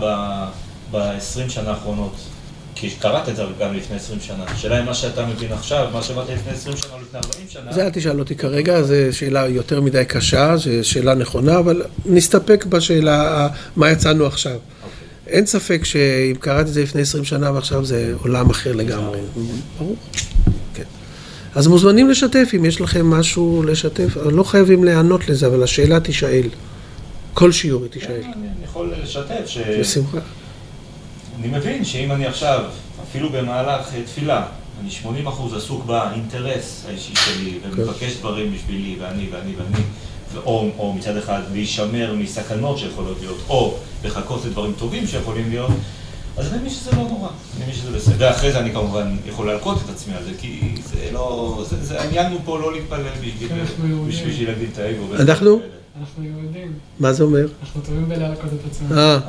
ב-20 0.91 1.49
שנה 1.49 1.69
האחרונות. 1.69 2.15
כי 2.79 2.89
קראת 2.89 3.29
את 3.29 3.35
זה 3.35 3.43
גם 3.59 3.73
לפני 3.73 3.95
20 3.95 4.19
שנה. 4.19 4.43
השאלה 4.47 4.79
אם 4.79 4.85
מה 4.85 4.93
שאתה 4.93 5.25
מבין 5.25 5.51
עכשיו, 5.53 5.89
מה 5.93 6.03
שאמרת 6.03 6.29
לפני 6.29 6.51
20 6.51 6.77
שנה 6.77 6.93
או 6.93 6.97
לפני 7.01 7.19
40 7.19 7.45
שנה... 7.49 7.73
זה 7.73 7.85
אל 7.85 7.89
תשאל 7.89 8.19
אותי 8.19 8.35
כרגע, 8.35 8.81
זו 8.81 8.93
שאלה 9.11 9.47
יותר 9.47 9.81
מדי 9.81 10.05
קשה, 10.05 10.57
זו 10.57 10.69
שאלה 10.81 11.15
נכונה, 11.15 11.59
אבל 11.59 11.81
נסתפק 12.05 12.65
בשאלה 12.65 13.47
מה 13.75 13.91
יצאנו 13.91 14.25
עכשיו. 14.25 14.51
Okay. 14.51 14.55
אוקיי. 14.83 15.33
אין 15.33 15.45
ספק 15.45 15.83
שאם 15.83 16.35
קראתי 16.39 16.69
את 16.69 16.73
זה 16.73 16.83
לפני 16.83 17.01
20 17.01 17.23
שנה 17.23 17.51
ועכשיו 17.51 17.85
זה 17.85 18.13
עולם 18.21 18.49
אחר 18.49 18.73
לגמרי. 18.73 19.19
ברור. 19.77 19.95
כן. 20.73 20.83
אז 21.55 21.67
מוזמנים 21.67 22.09
לשתף, 22.09 22.49
אם 22.55 22.65
יש 22.65 22.81
לכם 22.81 23.05
משהו 23.09 23.63
לשתף, 23.67 24.17
לא 24.17 24.43
חייבים 24.43 24.83
להיענות 24.83 25.29
לזה, 25.29 25.47
אבל 25.47 25.63
השאלה 25.63 25.99
תישאל. 25.99 26.49
כל 27.33 27.51
שיעור 27.51 27.83
היא 27.83 27.91
תישאל. 27.91 28.21
כן, 28.21 28.31
אני 28.33 28.65
יכול 28.65 28.93
לשתף 29.03 29.45
ש... 29.45 29.57
בשמחה. 29.57 30.19
אני 31.39 31.47
מבין 31.47 31.85
שאם 31.85 32.11
אני 32.11 32.25
עכשיו, 32.25 32.63
אפילו 33.03 33.29
במהלך 33.29 33.89
תפילה, 34.05 34.45
אני 34.81 34.89
80% 35.25 35.55
עסוק 35.55 35.85
באינטרס 35.85 36.85
האישי 36.87 37.13
שלי, 37.15 37.59
ומבקש 37.63 38.17
דברים 38.17 38.53
בשבילי, 38.53 38.97
ואני, 38.99 39.27
ואני, 39.31 39.51
ואני, 39.55 39.83
או, 40.45 40.69
או 40.77 40.93
מצד 40.93 41.17
אחד 41.17 41.41
להישמר 41.53 42.15
מסכנות 42.17 42.77
שיכולות 42.77 43.17
להיות, 43.19 43.37
או 43.49 43.77
לחכות 44.03 44.45
לדברים 44.45 44.73
טובים 44.77 45.07
שיכולים 45.07 45.49
להיות, 45.49 45.71
אז 46.37 46.47
אני 46.47 46.57
מבין 46.57 46.69
שזה 46.69 46.91
לא 46.91 46.97
נורא, 46.97 47.29
אני 47.29 47.63
מבין 47.63 47.75
שזה 47.75 47.91
בסדר. 47.91 48.27
ואחרי 48.27 48.51
זה 48.51 48.59
אני 48.59 48.71
כמובן 48.71 49.15
יכול 49.25 49.47
להלקות 49.47 49.77
את 49.85 49.89
עצמי 49.89 50.13
על 50.13 50.23
זה, 50.23 50.31
כי 50.39 50.75
זה 50.83 51.09
לא, 51.11 51.63
זה, 51.69 51.83
זה 51.83 52.01
העניין 52.01 52.31
הוא 52.31 52.41
פה 52.45 52.59
לא 52.59 52.73
להתפלל 52.73 53.03
בשביל 54.07 54.47
להגדיל 54.47 54.69
את 54.73 54.77
האגו. 54.77 55.15
אנחנו? 55.19 55.59
אנחנו 55.99 56.23
יהודים. 56.23 56.73
מה 56.99 57.13
זה 57.13 57.23
אומר? 57.23 57.47
אנחנו 57.61 57.81
טובים 57.81 58.09
בלהלקות 58.09 58.53
את 58.53 58.71
עצמנו. 58.71 58.95
אה. 58.97 59.19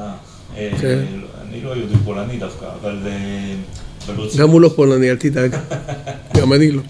אה 0.56 0.70
כן. 0.80 1.04
אני 1.50 1.60
לא 1.60 1.76
יהודי 1.76 1.94
פולני 2.04 2.38
דווקא, 2.38 2.66
אבל... 2.82 2.98
אה, 3.06 3.54
גם 4.38 4.50
הוא 4.50 4.60
לא 4.60 4.68
פולני, 4.68 5.10
אל 5.10 5.16
תדאג. 5.16 5.56
גם 6.40 6.52
אני 6.52 6.70
לא. 6.70 6.82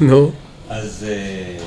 נו. 0.00 0.32
אז 0.68 1.06
אה, 1.08 1.58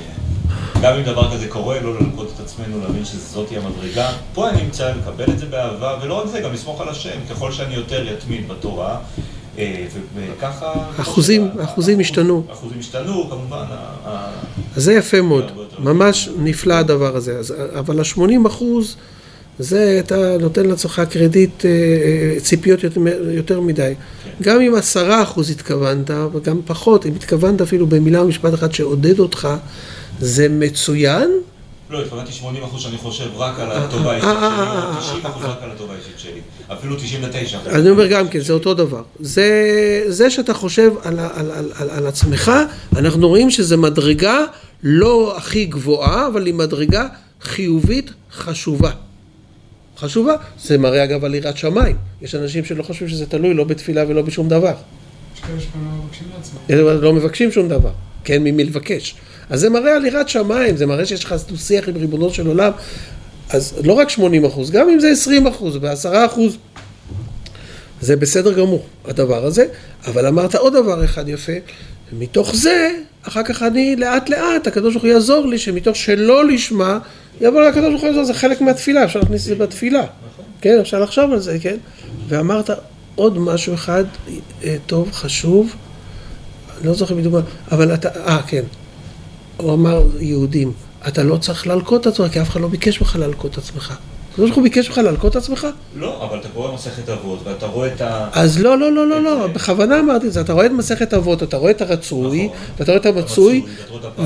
גם 0.81 0.93
אם 0.93 1.03
דבר 1.03 1.33
כזה 1.33 1.47
קורה, 1.47 1.79
לא 1.79 1.99
ללקות 1.99 2.31
את 2.35 2.39
עצמנו, 2.39 2.81
להבין 2.81 3.05
שזאתי 3.05 3.57
המדרגה. 3.57 4.11
פה 4.33 4.49
אני 4.49 4.63
נמצא, 4.63 4.93
לקבל 4.95 5.33
את 5.33 5.39
זה 5.39 5.45
באהבה, 5.45 5.99
ולא 6.01 6.13
רק 6.13 6.27
זה, 6.27 6.39
גם 6.39 6.53
לסמוך 6.53 6.81
על 6.81 6.89
השם. 6.89 7.19
ככל 7.29 7.51
שאני 7.51 7.75
יותר 7.75 8.07
יתמיד 8.07 8.47
בתורה, 8.47 8.97
אה, 9.57 9.85
וככה... 10.15 10.73
אחוזים, 11.01 11.49
אחוזים 11.63 11.99
השתנו. 11.99 12.43
אחוזים 12.51 12.79
השתנו, 12.79 13.29
כמובן. 13.29 13.65
אז 14.75 14.83
זה 14.83 14.93
יפה 14.93 15.21
מאוד. 15.21 15.51
ממש 15.79 16.29
נפלא 16.37 16.73
הדבר 16.73 17.15
הזה. 17.15 17.41
אבל 17.79 17.99
ה-80 17.99 18.47
אחוז... 18.47 18.95
זה 19.59 20.01
אתה 20.05 20.37
נותן 20.37 20.65
לעצמך 20.65 21.01
קרדיט, 21.09 21.65
אה, 21.65 21.69
אה, 21.69 22.39
ציפיות 22.39 22.83
יותר, 22.83 23.01
יותר 23.31 23.61
מדי. 23.61 23.93
גם 24.41 24.61
אם 24.61 24.75
עשרה 24.75 25.23
אחוז 25.23 25.49
התכוונת, 25.49 26.09
וגם 26.33 26.61
פחות, 26.65 27.05
אם 27.05 27.13
התכוונת 27.15 27.61
אפילו 27.61 27.87
במילה 27.87 28.19
או 28.19 28.27
משפט 28.27 28.53
אחד 28.53 28.73
שעודד 28.73 29.19
אותך, 29.19 29.47
זה 30.19 30.49
מצוין. 30.49 31.31
לא, 31.89 32.01
התכוונתי 32.01 32.31
80 32.31 32.63
אחוז 32.63 32.81
שאני 32.81 32.97
חושב 32.97 33.29
רק 33.35 33.59
על 33.59 33.71
הטובה 33.71 34.11
האישית 34.11 34.29
שלי, 34.29 34.47
או 34.87 34.99
90 34.99 35.25
אחוז 35.25 35.43
רק 35.45 35.57
על 35.63 35.71
הטובה 35.71 35.93
האישית 35.93 36.19
שלי. 36.19 36.41
אפילו 36.73 36.95
99 36.95 37.57
אחוז. 37.57 37.73
אני 37.73 37.89
אומר 37.89 38.07
גם 38.07 38.27
כן, 38.27 38.39
זה 38.39 38.53
אותו 38.53 38.73
דבר. 38.73 39.01
זה, 39.19 40.29
שאתה 40.29 40.53
חושב 40.53 40.91
על, 41.79 42.07
עצמך, 42.07 42.51
אנחנו 42.95 43.27
רואים 43.27 43.49
שזה 43.49 43.77
מדרגה 43.77 44.37
לא 44.83 45.37
הכי 45.37 45.65
גבוהה, 45.65 46.27
אבל 46.27 46.45
היא 46.45 46.53
מדרגה 46.53 47.07
חיובית 47.41 48.11
חשובה. 48.31 48.91
חשובה. 49.97 50.35
זה 50.63 50.77
מראה 50.77 51.03
אגב 51.03 51.25
על 51.25 51.35
יראת 51.35 51.57
שמיים. 51.57 51.95
יש 52.21 52.35
אנשים 52.35 52.65
שלא 52.65 52.83
חושבים 52.83 53.09
שזה 53.09 53.25
תלוי 53.25 53.53
לא 53.53 53.63
בתפילה 53.63 54.03
ולא 54.07 54.21
בשום 54.21 54.49
דבר. 54.49 54.73
יש 55.35 55.41
כאלה 55.41 55.59
שגם 55.59 55.85
לא 55.85 56.03
מבקשים 56.03 56.27
לעצמם. 56.37 57.01
לא 57.01 57.13
מבקשים 57.13 57.51
שום 57.51 57.69
דבר. 57.69 57.91
כן, 58.23 58.43
ממי 58.43 58.63
לבקש. 58.63 59.15
אז 59.49 59.59
זה 59.59 59.69
מראה 59.69 59.95
על 59.95 60.05
יראת 60.05 60.29
שמיים, 60.29 60.77
זה 60.77 60.85
מראה 60.85 61.05
שיש 61.05 61.23
לך 61.23 61.35
שיח 61.57 61.89
עם 61.89 61.95
ריבונו 61.95 62.33
של 62.33 62.47
עולם. 62.47 62.71
אז 63.49 63.73
לא 63.83 63.93
רק 63.93 64.09
80 64.09 64.45
אחוז, 64.45 64.71
גם 64.71 64.89
אם 64.89 64.99
זה 64.99 65.09
20 65.09 65.47
אחוז 65.47 65.75
ו-10 65.75 66.25
אחוז, 66.25 66.57
זה 68.01 68.15
בסדר 68.15 68.53
גמור, 68.53 68.85
הדבר 69.05 69.45
הזה. 69.45 69.65
אבל 70.07 70.25
אמרת 70.25 70.55
עוד 70.55 70.73
דבר 70.73 71.05
אחד 71.05 71.29
יפה, 71.29 71.51
ומתוך 72.13 72.55
זה, 72.55 72.89
אחר 73.21 73.43
כך 73.43 73.63
אני 73.63 73.95
לאט 73.95 74.29
לאט, 74.29 74.67
הקדוש 74.67 74.93
ברוך 74.93 75.03
הוא 75.03 75.11
יעזור 75.11 75.47
לי, 75.47 75.57
שמתוך 75.57 75.95
שלא 75.95 76.45
לשמה, 76.45 76.99
יבוא 77.41 77.61
לקדוש 77.61 77.89
ברוך 77.89 78.15
הוא, 78.15 78.23
זה 78.23 78.33
חלק 78.33 78.61
מהתפילה, 78.61 79.03
אפשר 79.03 79.19
להכניס 79.19 79.41
את 79.41 79.47
זה 79.47 79.55
בתפילה. 79.55 80.03
כן, 80.61 80.77
אפשר 80.81 80.99
לחשוב 80.99 81.31
על 81.31 81.39
זה, 81.39 81.57
כן? 81.61 81.77
ואמרת 82.27 82.69
עוד 83.15 83.37
משהו 83.37 83.73
אחד 83.73 84.03
אה, 84.63 84.75
טוב, 84.85 85.11
חשוב, 85.11 85.75
אני 86.77 86.87
לא 86.87 86.93
זוכר 86.93 87.15
בדיוק, 87.15 87.35
אבל 87.71 87.93
אתה, 87.93 88.09
אה, 88.25 88.41
כן. 88.47 88.63
הוא 89.57 89.73
אמר, 89.73 90.03
יהודים, 90.19 90.71
אתה 91.07 91.23
לא 91.23 91.37
צריך 91.37 91.67
להלקות 91.67 92.01
את 92.01 92.07
עצמך, 92.07 92.31
כי 92.31 92.41
אף 92.41 92.49
אחד 92.49 92.61
לא 92.61 92.67
ביקש 92.67 93.01
ממך 93.01 93.15
להלקות 93.15 93.51
את 93.51 93.57
עצמך. 93.57 93.93
הקדוש 94.37 94.49
ברוך 94.49 94.55
הוא 94.55 94.63
ביקש 94.63 94.89
ממך 94.89 94.97
להלקות 94.97 95.31
את 95.31 95.35
עצמך? 95.35 95.67
לא, 95.95 96.27
אבל 96.29 96.39
אתה 96.39 96.47
קורא 96.49 96.73
מסכת 96.73 97.09
אבות, 97.09 97.39
ואתה 97.43 97.65
רואה 97.65 97.87
את 97.87 98.01
ה... 98.01 98.29
אז 98.33 98.59
לא, 98.59 98.77
לא, 98.77 98.91
לא, 98.91 99.07
לא, 99.07 99.23
לא, 99.23 99.47
בכוונה 99.47 99.99
אמרתי 99.99 100.27
את 100.27 100.33
זה, 100.33 100.41
אתה 100.41 100.53
רואה 100.53 100.65
את 100.65 100.71
מסכת 100.71 101.13
אבות, 101.13 101.43
אתה 101.43 101.57
רואה 101.57 101.71
את 101.71 101.81
הרצוי, 101.81 102.45
נכון. 102.45 102.57
ואתה 102.79 102.91
רואה 102.91 103.01
את 103.01 103.05
המצוי, 103.05 103.65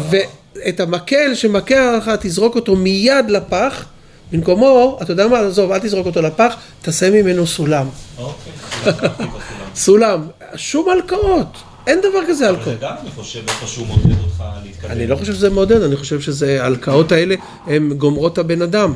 ואת 0.10 0.80
המקל 0.80 1.36
שמכה 1.36 1.98
לך, 1.98 2.12
תזרוק 2.20 2.56
אותו 2.56 2.76
מיד 2.76 3.30
לפח, 3.30 3.86
במקומו, 4.32 5.00
אתה 5.02 5.12
יודע 5.12 5.28
מה, 5.28 5.40
עזוב, 5.40 5.72
אל 5.72 5.80
תזרוק 5.80 6.06
אותו 6.06 6.22
לפח, 6.22 6.56
תעשה 6.82 7.10
ממנו 7.10 7.48
סולם. 7.48 7.90
אוקיי, 8.18 8.54
סולם, 9.76 10.28
שום 10.56 10.90
הלקאות. 10.90 11.58
אין 11.88 12.00
דבר 12.00 12.20
כזה 12.28 12.50
הלקאות. 12.50 12.68
אבל 12.68 12.78
גם 12.82 12.94
אני 13.02 13.12
חושב 13.12 13.40
איפשהו 13.48 13.86
מעודד 13.86 14.20
אותך 14.24 14.44
להתקדם. 14.66 14.92
אני 14.92 15.08
לא 15.08 15.16
חושב 15.16 15.34
שזה 15.34 15.50
מעודד, 15.50 15.82
אני 15.82 15.96
חושב 15.96 16.22
שזה, 16.22 16.64
ההלקאות 16.64 17.12
האלה, 17.12 17.36
הן 17.68 17.94
גומרות 17.94 18.38
הבן 18.38 18.62
אדם. 18.62 18.94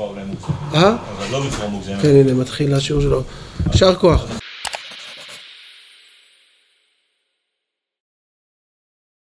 בצורה 0.00 0.10
אולי 0.10 0.24
מוגזמת. 0.24 0.74
אה? 0.74 0.96
אבל 1.18 1.32
לא 1.32 1.46
בצורה 1.46 1.68
מוגזמת. 1.68 2.02
כן, 2.02 2.08
הנה, 2.08 2.32
מתחיל 2.34 2.74
השיעור 2.74 3.02
שלו. 3.02 3.22
יישר 3.72 3.94
כוח. 3.94 4.39